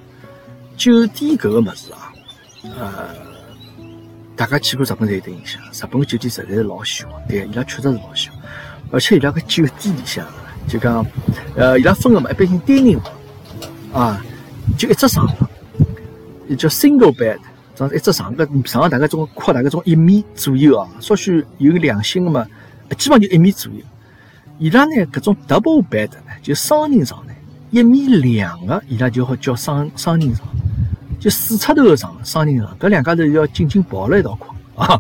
[0.75, 2.11] 酒店搿个物事啊，
[2.79, 3.09] 呃，
[4.35, 5.61] 大家去过日本才有得印象。
[5.71, 8.31] 日本个酒店实在是老小，对，伊拉确实是老小，
[8.91, 10.25] 而且伊拉个酒店里向。
[10.65, 11.05] 就讲，
[11.57, 13.11] 呃，伊拉分个嘛，一般性单人房
[14.01, 14.25] 啊，
[14.77, 15.27] 就一只床，
[16.47, 17.37] 也叫 single bed，
[17.75, 22.47] 这一只床个床大概总宽大概总一米左右啊，稍许有两星个嘛，
[22.95, 23.79] 基本上就一米左右。
[24.59, 27.33] 伊拉呢，搿种 double bed 呢，就双人床呢，
[27.71, 30.47] 一米两个，伊拉就好叫双双人床，
[31.19, 34.99] 就四尺头个床，双人床，搿两家头要紧紧抱辣一道困啊。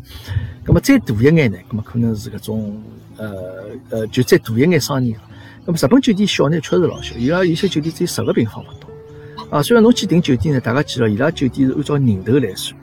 [0.65, 2.81] 葛么再大一眼呢，葛么可能是搿种，
[3.17, 5.23] 呃呃，就再大一眼双人床。
[5.65, 7.15] 那么日本酒店小呢，确实老小。
[7.15, 9.61] 伊拉有些酒店只有十个平方勿到啊。
[9.61, 12.75] 虽然侬去订酒店呢，大家记牢，伊拉酒店是按照人头来算，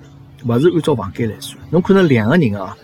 [0.46, 1.58] 勿是按照房间来算。
[1.68, 2.76] 侬可能两个人啊，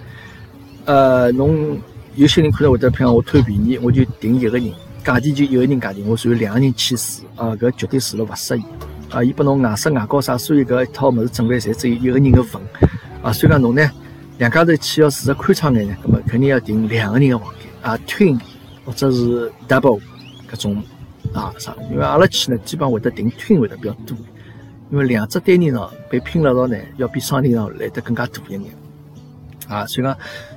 [0.85, 1.79] 呃，侬
[2.17, 4.73] 有些人可能会得，譬如我贪便宜，我就订一个人，
[5.05, 7.03] 价钿就一个人价钿，我随两个人去住
[7.37, 8.65] 啊，搿绝对住了勿适宜
[9.11, 9.23] 啊。
[9.23, 12.61] 伊拨侬外设外高啥，所有搿一套物事准备，侪只有一个人个份
[13.23, 13.33] 啊。
[13.33, 13.91] 所以讲侬呢，
[14.39, 18.39] 两家头去要住得宽敞眼呢，葛末肯定要订两个人个房间啊，twin。
[18.87, 20.01] 或者是 double
[20.49, 20.81] 搿种
[21.35, 24.17] 啊啥，因为阿拉去呢，基本上会得订 twin 会得比较多，
[24.93, 28.63] 因为两只单人床被拼了道呢，要比双人床来得更加大一眼
[29.67, 29.85] 啊。
[29.87, 30.17] 所以讲，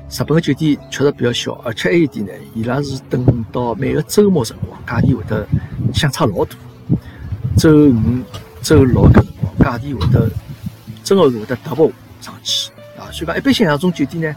[0.09, 5.47] 日本个酒店确实比较小，而且还有一点呢，伊拉是等到每个周末辰光，价钿会得
[5.93, 6.55] 相差老大。
[7.55, 7.95] 周五、
[8.61, 10.27] 周六搿辰光，价钿会得
[11.03, 11.91] 真个是会得 double
[12.21, 13.05] 上去啊。
[13.11, 14.35] 所以讲，一般性那种酒店呢。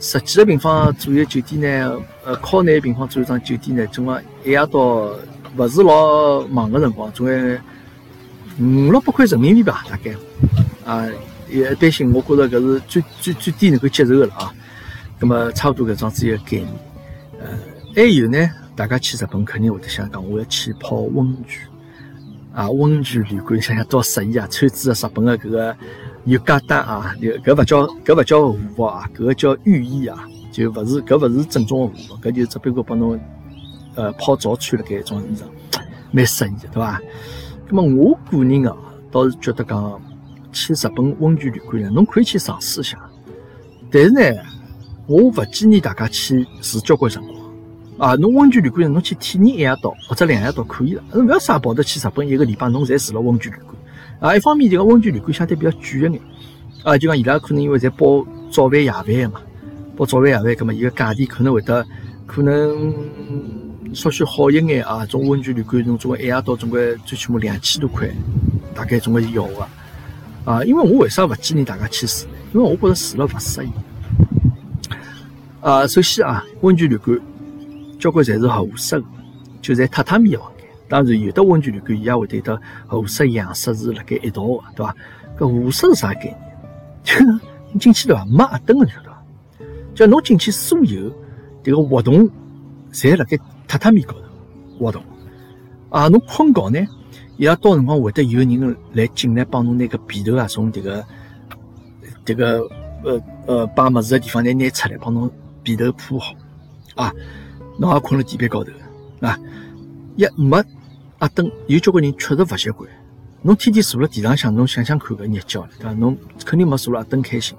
[0.00, 4.14] 十几个平方左右酒店呢，呃，靠廿平方左右张酒店呢，总归
[4.44, 5.10] 一夜到
[5.56, 7.58] 勿是老忙个辰光，总归
[8.58, 10.14] 五六百块人民币吧，大概
[10.84, 11.06] 啊，
[11.48, 14.52] 一般性我觉着搿是最最最低能够接受个了啊。
[15.18, 16.68] 那么差不多搿种子一个概念。
[17.40, 17.46] 呃，
[17.94, 18.38] 还有呢，
[18.74, 21.60] 大家去日本肯定会得想讲，我要去泡温泉
[22.52, 25.76] 啊，温泉旅馆想想多适宜啊，穿着日本个搿个。
[26.26, 27.14] 有疙瘩啊！
[27.20, 33.20] 搿搿勿叫搿勿叫和服啊，搿个叫浴衣啊，就勿是搿勿是正宗个和服，搿就只不过帮侬
[33.94, 35.42] 呃泡澡穿了搿一种衣裳，
[36.12, 36.98] 蛮适宜的，对伐？
[37.68, 38.74] 那么我个人啊，
[39.12, 40.00] 倒是觉得讲
[40.50, 42.98] 去日本温泉旅馆呢，侬可以去尝试一下，
[43.90, 44.20] 但是呢，
[45.06, 48.14] 我勿建议大家去住交关辰光啊。
[48.16, 53.74] 侬温泉旅馆侬去体验一夜到或者两夜到可以了，侬勿要啥跑得去日本一个礼拜，侬侪住了温泉旅馆。
[54.20, 56.20] 啊，一方面这个温泉旅馆相对比较贵一眼，
[56.82, 59.40] 啊，就讲伊拉可能因为在包早饭夜饭的嘛，
[59.94, 61.86] 包早饭夜饭，咁么伊个价钿可能会得
[62.26, 62.94] 可能
[63.92, 65.04] 稍许好一眼啊。
[65.04, 68.08] 种温泉旅馆侬总归一夜到总归最起码两千多块，
[68.74, 69.68] 大概总归是要个。
[70.46, 72.32] 啊，因为我为啥勿建议大家去住呢？
[72.54, 73.68] 因为我觉着住了勿适宜。
[75.64, 77.18] 啊，首先啊，温泉旅馆
[77.98, 79.06] 交关侪是合适的，
[79.62, 80.66] 就在榻榻米房间。
[80.90, 84.94] 当然，有的温泉旅馆伊也会得得和室、洋式是辣盖一道个，对伐？
[85.38, 86.36] 搿和室是啥概念？
[87.02, 87.14] 就
[87.72, 88.26] 你进去对伐？
[88.26, 89.16] 没阿灯个，晓得伐？
[89.94, 91.10] 叫侬进去，所有
[91.62, 92.28] 迭个活动
[92.92, 94.20] 侪辣盖榻榻米高头
[94.78, 95.02] 活动。
[95.88, 96.86] 啊，侬困觉呢，
[97.38, 101.02] 伊拉到辰光会得有人来进来帮侬拿个被头啊，从迭个
[102.26, 102.68] 迭个
[103.02, 105.30] 呃呃摆物事个地方拿拿出来，帮侬
[105.64, 106.34] 被头铺好。
[106.94, 107.12] 啊，
[107.78, 108.70] 侬也困辣地板高头
[109.20, 109.36] 啊。
[110.16, 110.62] 一没
[111.18, 112.88] 阿灯，有交关人确实勿习惯。
[113.42, 115.92] 侬天天坐辣地上向，侬想想看搿日脚，对伐？
[115.94, 117.56] 侬肯定没坐辣阿灯开心。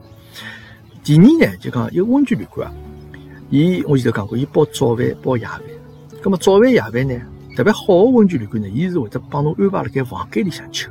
[1.03, 2.73] 第二呢，就讲一个温泉旅馆啊，
[3.49, 5.61] 伊我前头讲过，伊包早饭包夜饭，
[6.21, 7.21] 葛末早饭夜饭呢，
[7.55, 10.89] 特别好个温泉旅馆呢，伊是会得帮侬安排辣盖房间里向吃，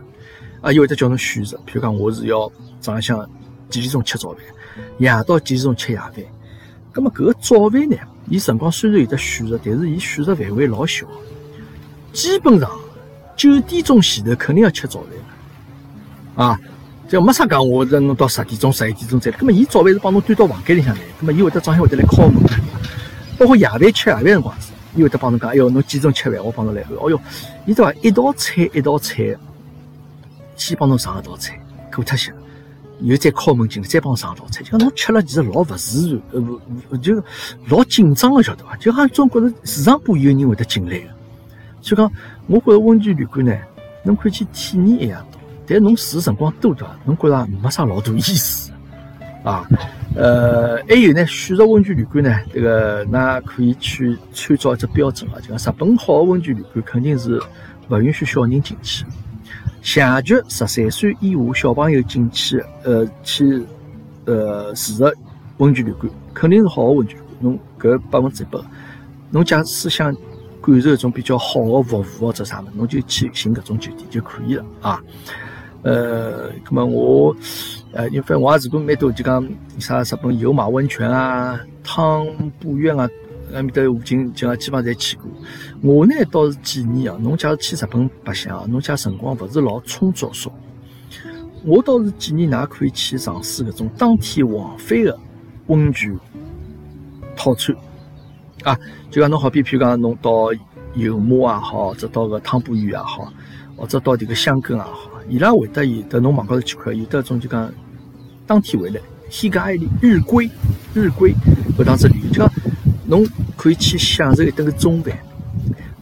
[0.61, 3.29] 啊，伊会得叫侬选择，譬如讲我是要早浪向
[3.71, 4.41] 几点钟吃早饭，
[4.99, 6.13] 夜到几点钟吃夜饭。
[6.95, 7.97] 葛末搿个早饭呢，
[8.29, 11.05] 伊辰光虽然有得选择，但是伊选择范围老小，
[12.13, 12.71] 基本上
[13.37, 15.03] 九点钟前头肯定要吃早
[16.37, 16.61] 饭啊。
[17.09, 19.37] 就没啥讲，我等侬到十点钟、十一点钟再来。
[19.37, 22.41] 葛末伊早饭是帮侬端到房间里向来，葛末伊会得早上会得来敲门，
[23.37, 26.43] 包括夜饭吃夜饭辰光是，伊会得帮侬讲，哎哟，侬几点钟吃饭？
[26.45, 26.83] 我帮侬来。
[27.01, 27.21] 哦哟，
[27.67, 27.93] 伊对伐？
[28.01, 29.37] 一道菜一道菜，
[30.57, 31.61] 先帮侬上一道菜，
[31.93, 32.17] 过脱
[33.01, 34.63] 歇，又再敲门进来，再帮侬上一道菜。
[34.63, 36.41] 就讲侬吃了其实老勿自然，呃
[36.89, 37.23] 不，就
[37.69, 38.77] 老紧张个，晓得伐？
[38.77, 41.07] 就好像总觉着市场部有人会得进来个。
[41.81, 42.13] 所以讲，
[42.47, 43.57] 我觉着温泉旅馆呢，
[44.05, 45.27] 侬可以去体验一样。
[45.67, 46.97] 但侬住辰光多对伐？
[47.05, 48.71] 侬觉着没啥老大意思
[49.43, 49.67] 啊？
[50.17, 57.43] 呃，还有呢，选择温泉旅馆呢，这个那可以去参照一只标准啊，就讲日本好的温泉旅馆肯定是
[57.89, 59.05] 勿允许小人进去，
[59.85, 63.63] 强决十三岁以下小朋友进去，呃，去
[64.25, 65.15] 呃住个
[65.59, 67.29] 温泉旅馆肯定是好的温泉旅馆。
[67.41, 68.59] 侬搿百分之一百，
[69.31, 70.11] 侬假使想
[70.63, 75.03] 感受一种比较好的服务或者啥物事，侬就去寻搿种酒店就可以了啊。
[75.83, 77.37] 呃，咁么我，
[77.93, 79.47] 呃，因为我也住过蛮多，就讲
[79.79, 82.27] 啥日本有马温泉啊、汤
[82.59, 83.07] 布院啊，
[83.53, 85.31] 埃面搭附近就基本上侪去过。
[85.83, 90.53] 我呢倒是建议啊，侬假如去日本白相，侬假辰光勿是老充足说，
[91.65, 95.19] 我倒是建议㑚可以去尝试搿种当天往返的
[95.67, 96.19] 温泉
[97.37, 97.75] 套餐
[98.63, 98.79] 啊，
[99.11, 100.49] 就讲侬好比譬如讲侬到
[100.95, 103.33] 油麻也好，或者到个汤布院也好，
[103.77, 105.11] 或者到迭个香根也好。
[105.29, 107.71] 伊拉会得有的侬网高头去看，有的种就讲
[108.47, 110.49] 当天回来，天价里日归
[110.93, 111.35] 日归
[111.79, 112.53] 搿趟子旅游，就讲
[113.07, 115.17] 侬可以去享受一顿个中饭，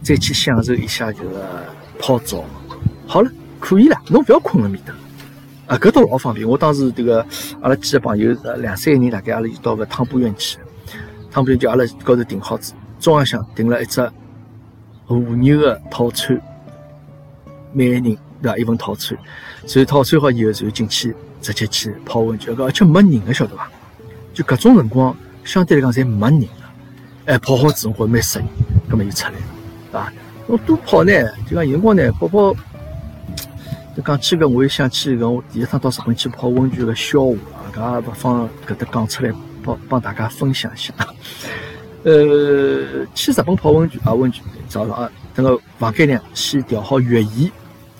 [0.01, 1.65] 再去享受一下这个
[1.99, 2.43] 泡澡。
[3.05, 4.93] 好了，可以了，侬勿要困了面搭
[5.67, 6.47] 啊，搿倒老方便。
[6.47, 7.25] 我当时这个
[7.61, 10.57] 阿拉几个朋友两三个人，大概阿拉就到个汤布院去，
[11.31, 14.01] 汤布院就阿拉高头订好子，中浪向订了一只
[15.05, 16.41] 和牛个套餐，
[17.71, 18.17] 每个人。
[18.43, 18.57] 对伐？
[18.57, 19.17] 一份套餐，
[19.65, 23.71] 所以套餐好以后，就进去直接去泡温泉，搿而且没人个，晓得伐？
[24.33, 26.45] 就搿种辰光，相对来讲侪没人，
[27.25, 28.45] 哎，泡好之后觉蛮适应，
[28.89, 29.37] 葛末就出来了，
[29.91, 30.13] 对伐？
[30.47, 31.11] 我多泡呢，
[31.49, 32.53] 就讲有辰光呢，泡泡，
[33.95, 39.31] 就讲起搿，我又想起搿我第一趟到日本去泡温泉个笑话啊，搿也勿妨搿搭讲出来，
[39.63, 40.93] 帮帮大家分享一下。
[42.03, 47.51] 呃，去日本泡温泉啊，温泉早上啊，等个房间里先调好浴衣。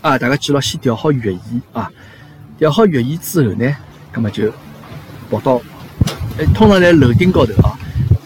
[0.01, 1.89] 啊，大家记牢，先调好浴衣啊！
[2.57, 3.73] 调好浴衣之后呢，
[4.13, 4.51] 那么就
[5.31, 5.61] 跑到，
[6.37, 7.79] 哎，通常在楼顶高头啊，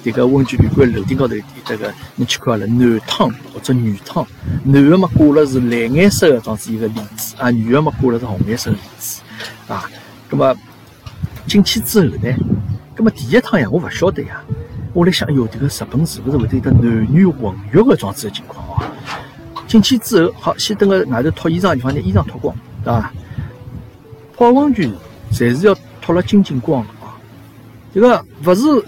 [0.09, 4.25] 这个温泉旅馆楼顶高头，这个你去看了男汤或者女汤，
[4.63, 9.21] 男的嘛挂了是蓝颜色的，装子一个帘子啊，女的嘛挂了是红颜色的帘子
[9.67, 9.83] 啊。
[10.29, 10.55] 那么
[11.45, 12.33] 进去之后呢，
[12.95, 14.41] 那么第一趟呀，我不晓得呀，
[14.93, 18.89] 我来想，哟，这个日本是不是会得有男女混浴的装子的情况啊？
[19.67, 23.11] 进去之后，好先等个外头脱衣裳的地方，拿衣裳脱光，对伐？
[24.37, 24.89] 泡温泉
[25.33, 27.19] 侪是要脱了精精光的啊！
[27.93, 28.85] 这个勿是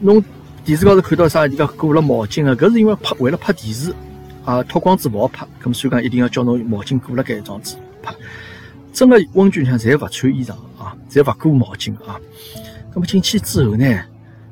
[0.00, 0.22] 侬
[0.70, 3.92] 电视高头看到啥人家裹了毛巾啊，搿是因为拍为了拍电视
[4.44, 8.14] 啊，脱光子勿好拍，咁所以讲一定要叫侬毛巾裹了盖装子拍。
[8.92, 12.20] 真个温泉里向侪勿穿衣裳啊，侪勿裹毛巾啊。
[12.94, 13.84] 咁么进去之后呢，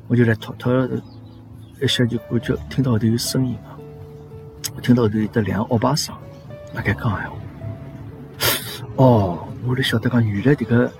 [0.09, 0.89] 我就来脱脱
[1.81, 3.79] 一下就感觉听到后头有声音啊。
[4.75, 6.17] 我听到后头有得两个欧巴桑，
[6.73, 7.31] 辣盖讲闲话。
[8.97, 10.91] 哦，我就晓得讲，原来这个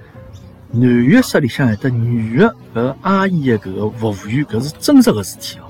[0.72, 5.66] 男浴室里向有得女的搿阿姨的搿个服务员，搿是真实个事体哦。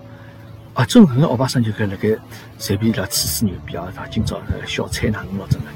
[0.74, 2.10] 啊，真搿个欧巴桑就搿辣盖
[2.58, 5.68] 随便辣吹吹牛逼啊，他今朝小菜哪能咯，真的。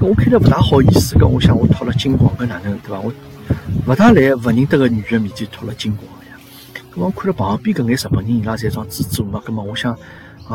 [0.00, 2.98] 我看了勿大好意思，搿我想我脱了精光，搿哪能对伐？
[3.00, 3.12] 我
[3.86, 6.34] 勿大来勿认得个女的面前脱了精光呀。
[6.94, 9.94] 搿我看了旁边搿眼日本人伊拉侪装自助嘛，搿么我想。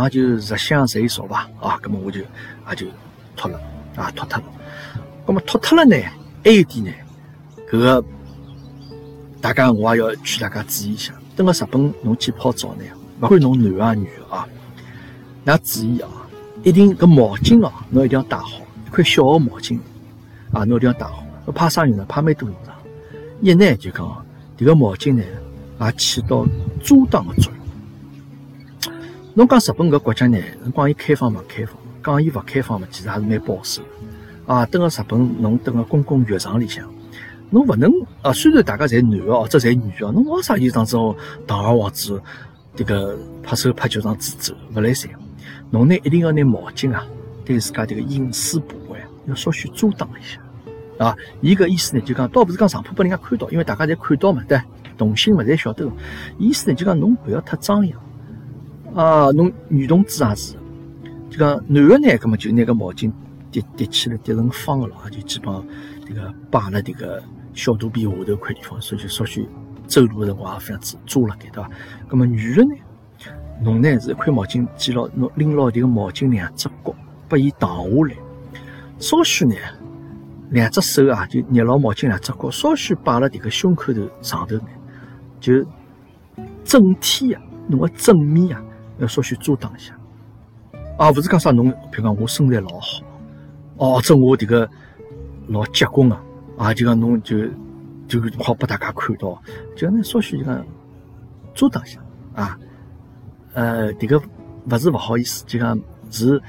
[0.04, 2.88] 也就日香谁少伐，啊，咁么我就也就
[3.38, 3.58] 脱了，
[3.96, 4.44] 啊，脱脱了。
[5.26, 5.96] 咁么脱脱了呢？
[6.44, 6.92] 还有点呢，
[7.70, 8.04] 搿个
[9.42, 11.14] 大家我也要劝大家注意一下。
[11.36, 12.84] 等个日本侬去泡澡呢，
[13.22, 14.48] 勿管侬男啊女啊，
[15.46, 16.10] 衲注意啊，
[16.64, 19.78] 一定搿毛巾哦，侬一定要带好，一块小个毛巾
[20.52, 21.24] 啊，侬一定要带好。
[21.54, 22.06] 怕啥用呢？
[22.08, 22.74] 怕蛮多用场。
[23.42, 24.26] 一呢就讲，
[24.58, 25.24] 迭个毛巾呢，
[25.82, 26.46] 也起到
[26.82, 28.94] 遮挡个作用。
[29.34, 30.40] 侬讲日本搿国家呢？
[30.64, 31.76] 侬讲伊开放勿开放？
[32.02, 33.82] 讲伊勿开放嘛，其实还是蛮保守
[34.46, 34.66] 啊。
[34.68, 36.90] 等个日本，侬等个公共浴场里向，
[37.50, 38.32] 侬勿能啊。
[38.34, 41.16] 虽然大家侪男个或者侪女个，侬为啥有当种
[41.48, 42.22] 堂而皇之
[42.76, 45.10] 这个拍手拍脚上自走，勿来三。
[45.72, 47.06] 侬呢一定要拿毛巾啊，
[47.44, 50.40] 对自家这个隐私部位要稍许遮挡一下
[51.04, 51.16] 啊。
[51.42, 54.62] 伊个意思呢就讲，倒不是讲上铺拨人家看到，因为大家侪看到嘛，对，
[54.98, 55.90] 同性嘛侪晓得。
[56.38, 58.00] 意思呢就讲侬勿要太张扬
[58.94, 59.32] 啊。
[59.32, 60.54] 侬女同志也是，
[61.30, 63.12] 就讲男个呢，搿么就拿个毛巾
[63.52, 65.66] 叠叠起来叠成方个咯，就基本上
[66.06, 67.22] 这个摆辣这个
[67.54, 69.48] 小肚皮下头块地方，所以稍许。
[69.88, 71.70] 走路的辰光也非常子遮了盖，对伐？
[72.10, 72.76] 那么女人呢？
[73.62, 76.96] 侬呢是一块毛巾系牢，侬拎牢迭个毛巾两只角，
[77.30, 78.16] 把伊荡下来。
[78.98, 79.54] 稍许呢，
[80.50, 84.68] 两只手啊，就捏牢毛巾两只角，稍许摆辣迭个胸口头上头呢，
[85.40, 85.64] 就
[86.64, 88.64] 整体啊，侬个正面啊，
[88.98, 89.96] 要稍许遮挡一下。
[90.98, 93.04] 啊，勿是讲啥侬，比如讲我身材老好，
[93.78, 94.68] 哦，这我迭个
[95.48, 96.22] 老结棍啊，
[96.58, 97.38] 啊，就讲侬就。
[98.08, 99.42] 就好拨大家看到，
[99.76, 100.64] 就那稍许就讲
[101.56, 102.00] 遮挡一下
[102.36, 102.56] 啊，
[103.56, 104.22] 呃，这个
[104.70, 105.76] 勿是勿好意思，就讲
[106.12, 106.40] 是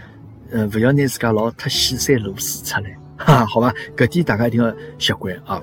[0.51, 3.73] 呃，勿要拿自家老太显山露水出来，哈，好吧？
[3.97, 5.59] 搿点大家一定要习惯啊。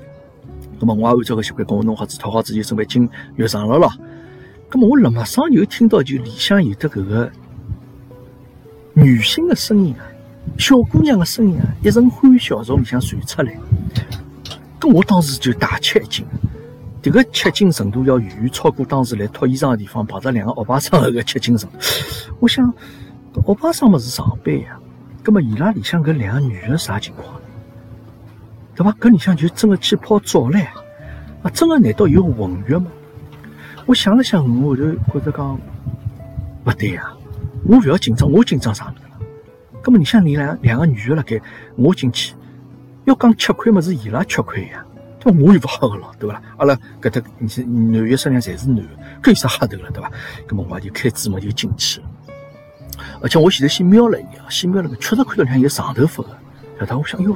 [0.80, 3.88] 那么我也按照个习惯，跟我弄好子、套好子就准备进浴场了咯。
[4.72, 7.32] 那么我立马上又听到就里向有的搿个
[8.94, 10.02] 女性的声音啊，
[10.58, 13.58] 小姑娘的声音啊，一阵欢笑从里向传出来。
[14.80, 16.26] 咁我当时就大吃一惊，
[17.02, 21.78] 这个吃惊程度要远远超过当时来脱衣裳的地方碰着两个欧巴桑那个吃惊程度。
[22.40, 22.74] 我想，
[23.46, 24.78] 欧巴桑么是上班呀，
[25.24, 27.40] 咁么伊拉里向搿两个女的啥情况？
[28.76, 28.96] 对吧？
[29.00, 30.66] 搿里向就真的去泡澡唻？
[31.44, 32.88] 啊，真的难道有混浴吗？
[33.86, 35.60] 我想了想，我后头觉着讲
[36.64, 37.14] 不对呀，
[37.66, 38.94] 我勿要紧张，我紧张啥
[39.92, 39.92] 物事了？
[39.92, 41.42] 咁么你像你两两个女的辣盖，
[41.76, 42.34] 我进去。
[43.06, 43.82] 要讲吃亏么？
[43.82, 44.86] 是伊拉吃亏呀，
[45.20, 45.38] 对吧？
[45.42, 46.42] 我又勿好个咯，对伐？
[46.58, 47.48] 阿拉搿搭你
[47.92, 48.84] 男浴室量侪是男的，
[49.22, 50.10] 搿有啥哈头了，对伐？
[50.48, 52.02] 搿么我就开子门就进去。
[53.22, 56.30] 而且我现在先瞄了一眼，先瞄了个，确实看到两有长头发个。
[56.80, 56.98] 晓得？
[56.98, 57.36] 我想，哟，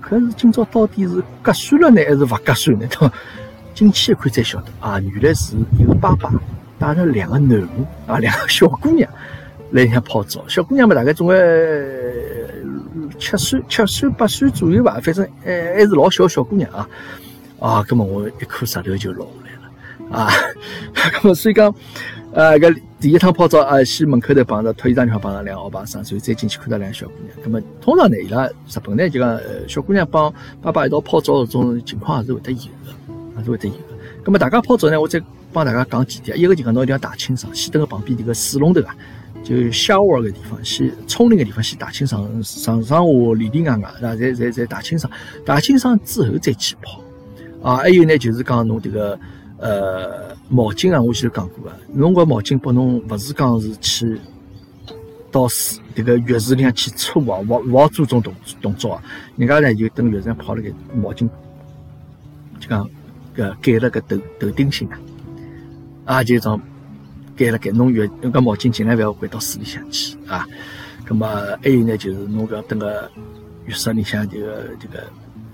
[0.00, 2.86] 可是今朝到底是割算了呢，还是勿割算呢？
[2.90, 3.12] 对伐？
[3.74, 6.30] 进去一看才晓得，啊，原来是一个爸爸
[6.78, 9.10] 带着两个囡恩，啊，两个小姑娘
[9.74, 10.42] 来里向泡澡。
[10.48, 11.36] 小姑娘嘛，大概总归。
[13.16, 16.88] 七岁、七岁、八岁左右吧，反正还还是老小小姑娘啊！
[17.60, 20.32] 啊，那么我一颗石头就落下来了啊！
[21.22, 21.72] 那么所以讲，
[22.32, 27.36] 呃，搿第一趟泡澡啊，先门口头碰着脱衣裳地方碰着两个欧巴桑，所以再进去看到两个小姑娘。
[27.44, 32.92] 那么通常呢，伊拉日本呢就讲，呃，小姑娘帮爸爸一道泡澡这种情况还是会得有的，
[33.36, 33.94] 还是会得有的。
[34.24, 38.96] 那么大家泡澡呢，我再帮大家讲几点，一个就讲侬一定要打清爽，先等个旁边这个水龙头啊。
[39.44, 42.98] 就 shower 个地方，先冲淋个地方，先打清爽，上上下
[43.34, 45.12] 里里外外，啊，再再再打清爽，
[45.44, 46.98] 打清爽之后再去泡。
[47.62, 49.18] 啊，还有呢，就是讲侬这个
[49.58, 54.18] 呃毛巾啊，我前头讲过个，侬个毛巾拨侬勿是讲是去
[55.30, 59.02] 到水这个浴池里向去搓啊，勿勿好做种动动作啊。
[59.36, 61.28] 人家呢就等浴池上泡了个毛巾，
[62.58, 62.88] 就讲
[63.34, 64.98] 个盖了个头头顶心啊，
[66.06, 66.58] 啊就种。
[67.36, 70.46] 盖了盖，侬浴用个毛巾尽量勿要掼到水里向去啊。
[71.06, 71.26] 咁么
[71.62, 73.10] 还有呢，就是侬搿等个
[73.66, 75.04] 浴室里向这个这个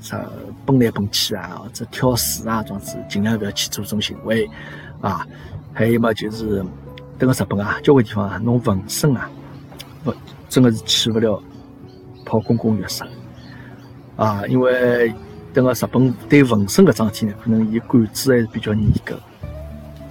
[0.00, 0.24] 啥
[0.64, 4.48] 蹦来蹦去啊，或者跳水啊，种子尽量勿要去做这种行为
[5.00, 5.26] 啊。
[5.72, 6.64] 还有嘛，就是
[7.18, 9.28] 等个日本啊，交关地方啊，侬纹身啊，
[10.04, 10.14] 勿
[10.48, 11.42] 真的是去勿了
[12.24, 13.02] 泡公共浴室
[14.16, 15.12] 啊，因为
[15.52, 19.18] 等个日本对纹身搿桩事体呢，可能伊管制还是比较严格。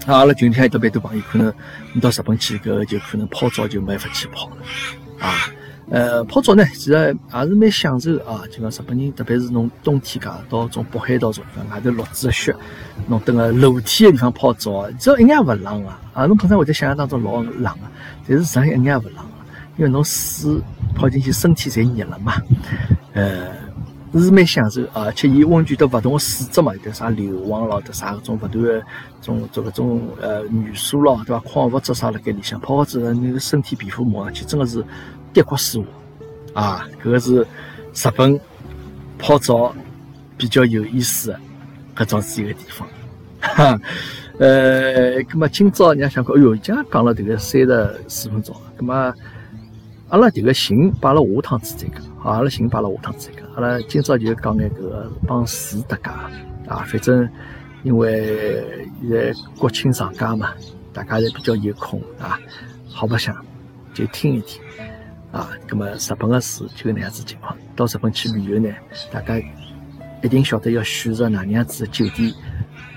[0.06, 1.54] 啊阿拉群里向有得蛮多朋友，可能
[1.94, 4.58] 你到日本去，搿就可能泡澡就没法去泡了
[5.20, 5.34] 啊。
[5.92, 6.92] 呃，泡澡呢，其实
[7.34, 8.42] 也是蛮享受啊。
[8.52, 12.56] 就讲日本人，特别是侬冬天噶到种北海道种地方，外头落住个雪，
[13.08, 16.00] 侬蹲个露天个地方泡澡，只要一眼也勿冷啊。
[16.14, 17.92] 啊，侬可能会在想象当中老冷啊，
[18.28, 19.34] 但是实际上一眼也勿冷啊，
[19.78, 20.62] 因为侬水
[20.96, 22.34] 泡进去，身体侪热了嘛。
[23.14, 23.69] 呃。
[24.18, 28.84] 是蛮享受，而且伊温泉都勿同个水质嘛，有得啥硫磺咯，得啥搿种勿断个
[29.22, 31.40] 种做搿种呃元素咯，对伐？
[31.42, 34.84] 矿物质啥辣盖里向，泡好之后，你个身体皮肤摸上去真个是
[35.32, 35.86] 跌骨舒
[36.54, 36.88] 滑啊！
[37.04, 37.42] 搿个是
[37.94, 38.40] 日本
[39.20, 39.76] 泡澡
[40.38, 41.38] 比较有意思
[41.94, 42.88] 个搿种是一个地方。
[43.42, 43.80] 哈，
[44.40, 48.96] 呃，葛末今朝人家想讲，哎哟，已经讲了迭个三十四分钟了，葛末
[50.10, 52.02] 阿拉迭个行摆辣下趟子再讲。
[52.22, 53.50] 好，阿拉先摆了下趟再讲。
[53.56, 56.10] 阿拉今朝就讲眼搿个帮水搭界
[56.70, 57.28] 啊，反正
[57.84, 60.54] 因为现在国庆长假嘛，
[60.92, 62.38] 大家侪比较有空啊，
[62.90, 63.34] 好白相
[63.94, 64.62] 就听一听
[65.32, 65.50] 啊。
[65.66, 67.56] 葛末日本个事就那样子情况。
[67.74, 68.70] 到日本去旅游呢，
[69.10, 69.42] 大家
[70.22, 72.34] 一定晓得要选择哪能样子的酒店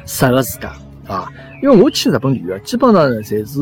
[0.05, 0.73] 适合自家
[1.07, 1.31] 啊。
[1.63, 3.55] 因为我去日本旅游，基本上侪是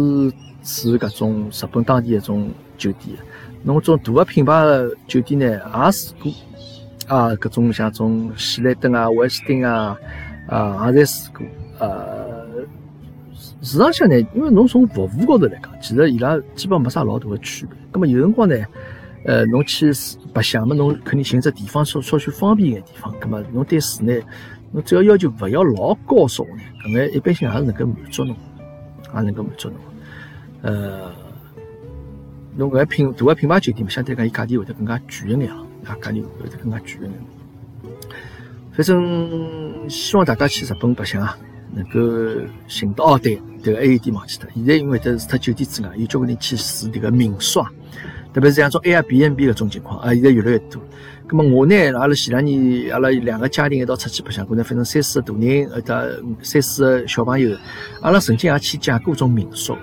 [0.62, 3.14] 住搿种日本当地一种酒店。
[3.62, 6.32] 侬种大个品牌个酒店呢，也住过
[7.06, 9.96] 啊，搿种像种喜来登啊、威斯汀啊，
[10.46, 11.46] 啊，也侪住过。
[11.78, 12.46] 呃，
[13.60, 17.76] 市场上呢，因为侬从服务高头来讲，其实伊拉基本没啥老大的区别。
[17.90, 18.56] 葛么有辰光呢，
[19.24, 19.92] 呃，侬去
[20.32, 23.12] 白相嘛，侬肯定寻只地方稍稍许方便一点地方。
[23.20, 24.14] 葛么侬对住呢，
[24.72, 28.34] 侬只要要求勿要老高少呢，搿眼一般性也是能够满足侬，
[29.14, 29.76] 也能够满足侬。
[30.62, 31.12] 呃。
[32.56, 35.64] 侬搿个品大个品牌酒店，相对讲伊价钿会得更加贵一眼啊，
[36.00, 37.12] 价钿会得更加贵一眼。
[38.72, 41.36] 反正希望大家去日本白相啊，
[41.74, 42.00] 能够
[42.66, 44.48] 寻到哦，对，迭个还有一点忘记脱。
[44.54, 47.70] 现在因为得除脱酒店之外，有交关人去住迭个民宿啊，
[48.32, 50.82] 特别是像种 Airbnb 搿种情况啊，现在越来越多。
[51.28, 57.56] 咁么我呢，阿拉前两年阿拉两个家庭一道出去白相过呢，反正三四个大人，呃，得三四个小朋友，
[58.00, 59.76] 阿拉曾经也去借过种民宿。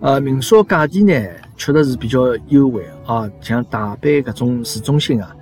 [0.00, 1.30] 呃，民宿价钿呢？
[1.56, 5.36] 确实是比较优惠啊，像大阪搿种市中心啊，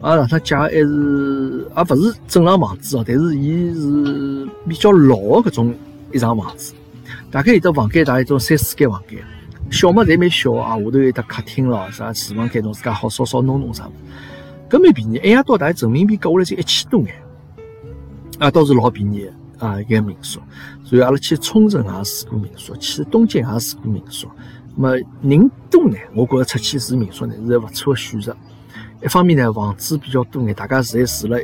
[0.00, 5.74] 啊，上趟借还是啊，勿是正常房子哦，但是伊是比较老的搿种
[6.12, 6.74] 一幢房子，
[7.30, 9.22] 大概有的房间大概种三四间房间，
[9.70, 13.86] 小嘛侪蛮小啊，下头有得客厅咯，啥厨房间侬自家好烧烧弄弄啥。
[13.86, 13.92] 物，
[14.68, 17.14] 搿蛮便宜，一夜到大人民币搿下来就一千多眼，
[18.38, 20.40] 啊，倒是老便宜啊，一个民宿，
[20.84, 24.28] 所以阿拉去冲绳也住过民宿，去东京也住过民宿。
[24.76, 28.36] 么人多呢，我觉着出去住民宿呢是个勿错的选择。
[29.02, 31.38] 一方面呢，房子比较多眼，大家住在住了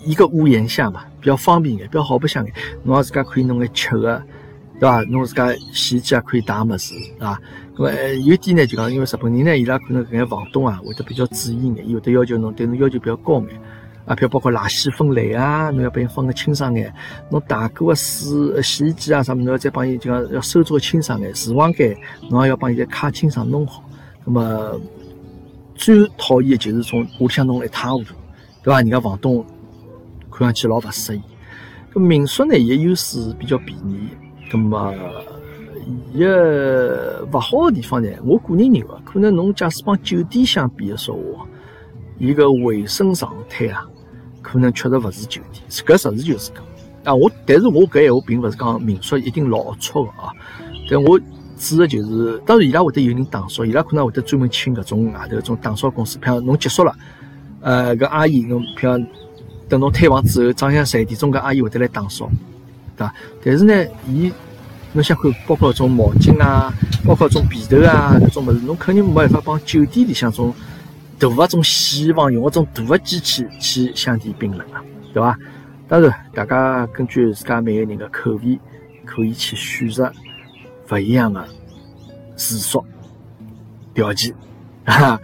[0.00, 2.52] 一个屋檐下嘛，比较方便眼，比较好白相眼。
[2.82, 4.22] 侬自家可以弄眼吃的，
[4.78, 5.02] 对伐？
[5.04, 7.40] 侬自家洗衣机也可以打么子，啊。
[7.76, 7.90] 咁么
[8.24, 13.48] 有点呢，就讲因为日本人呢，伊拉可能搿眼房东啊会得比较注意眼，伊会得要求侬对侬要求比较高眼。
[14.06, 16.92] 啊，譬如包括垃圾分类啊，侬要帮伊分个清爽眼；
[17.30, 21.96] 侬大过个水、洗衣机啊啥物事，侬要再帮伊就讲要收拾个清爽眼；厨房间
[22.28, 23.82] 侬也要帮伊再擦清爽弄好。
[24.24, 24.78] 那么
[25.74, 28.14] 最讨厌的就是从屋里向弄了一塌糊涂，
[28.62, 28.80] 对伐？
[28.80, 29.44] 人家房东
[30.30, 31.22] 看上去老勿适意。
[31.92, 34.08] 咁民宿呢，伊个优势比较便宜。
[34.50, 34.92] 咁么
[36.12, 41.46] 伊个勿好的地方呢，我个人认为，可能侬假使帮酒店相比的说话，
[42.18, 43.88] 伊个卫生状态啊。
[44.54, 46.62] 可能确实勿是酒店，搿实事求是讲
[47.02, 47.12] 啊。
[47.12, 50.30] 我但是我搿闲话并勿是讲民宿一定老龌龊个啊。
[50.88, 51.18] 但我
[51.58, 56.94] 指的就是，当然伊拉会得有人打扫，伊拉可能会得专门请搿种外头搿种打扫公司，譬如侬结束了，
[57.62, 59.04] 呃，搿阿姨侬譬如
[59.68, 62.30] 等侬退房之后，早上十一点钟搿阿姨会得来打扫，
[62.96, 63.12] 对伐？
[63.44, 64.32] 但是呢，伊
[64.92, 66.72] 侬想看，包括搿种毛巾啊，
[67.04, 70.54] 包括搿种被头啊，搿种物事，侬肯定没办法帮酒店里向种。
[71.18, 75.38] 大个种洗衣房用个种大个机器去相提并论啊，对伐？
[75.86, 78.58] 当然，大家根据自家每个人的口味，
[79.04, 80.10] 可以去选择
[80.90, 81.46] 勿一样的
[82.36, 82.84] 住宿
[83.94, 84.34] 条件
[84.84, 85.20] 啊。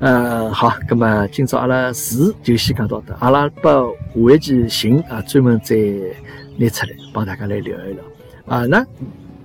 [0.00, 5.76] 呃，好，那么今朝阿拉住就先讲到这，阿拉把下一期行啊专门再
[6.56, 8.02] 拿出来帮大家来聊一聊
[8.46, 8.64] 啊。
[8.64, 8.82] 那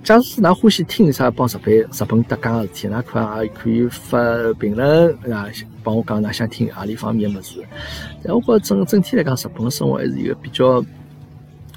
[0.01, 4.17] 假使㑚欢喜听啥帮日本日本搭讲个事体，㑚可也可以发
[4.57, 5.47] 评论啊，
[5.85, 7.63] 帮我讲㑚想听阿里方面个物事。
[8.23, 10.81] 但我觉着整整体来讲，日本个生活还是一个比较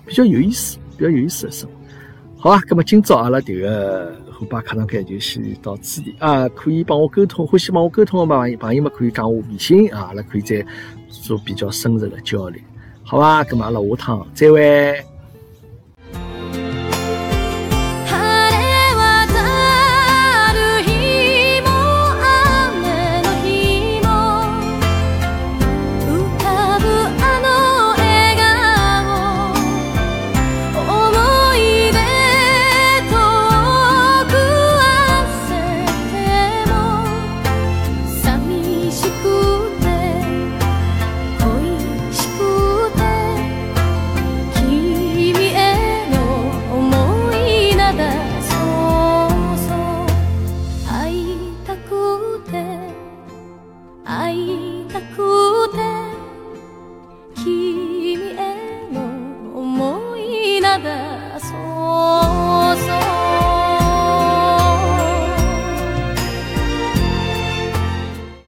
[0.06, 1.74] 比较有意思、比较有意思的生活。
[2.40, 10.64] 好啊，那么今朝阿拉迭个虎爸课堂间就先到此地啊，可以帮我沟通，欢喜帮我沟通个朋友朋友们可以加我微信啊，阿拉可以再
[11.08, 12.60] 做比较深入的交流。
[13.02, 15.04] 好吧，那么阿拉下趟再会。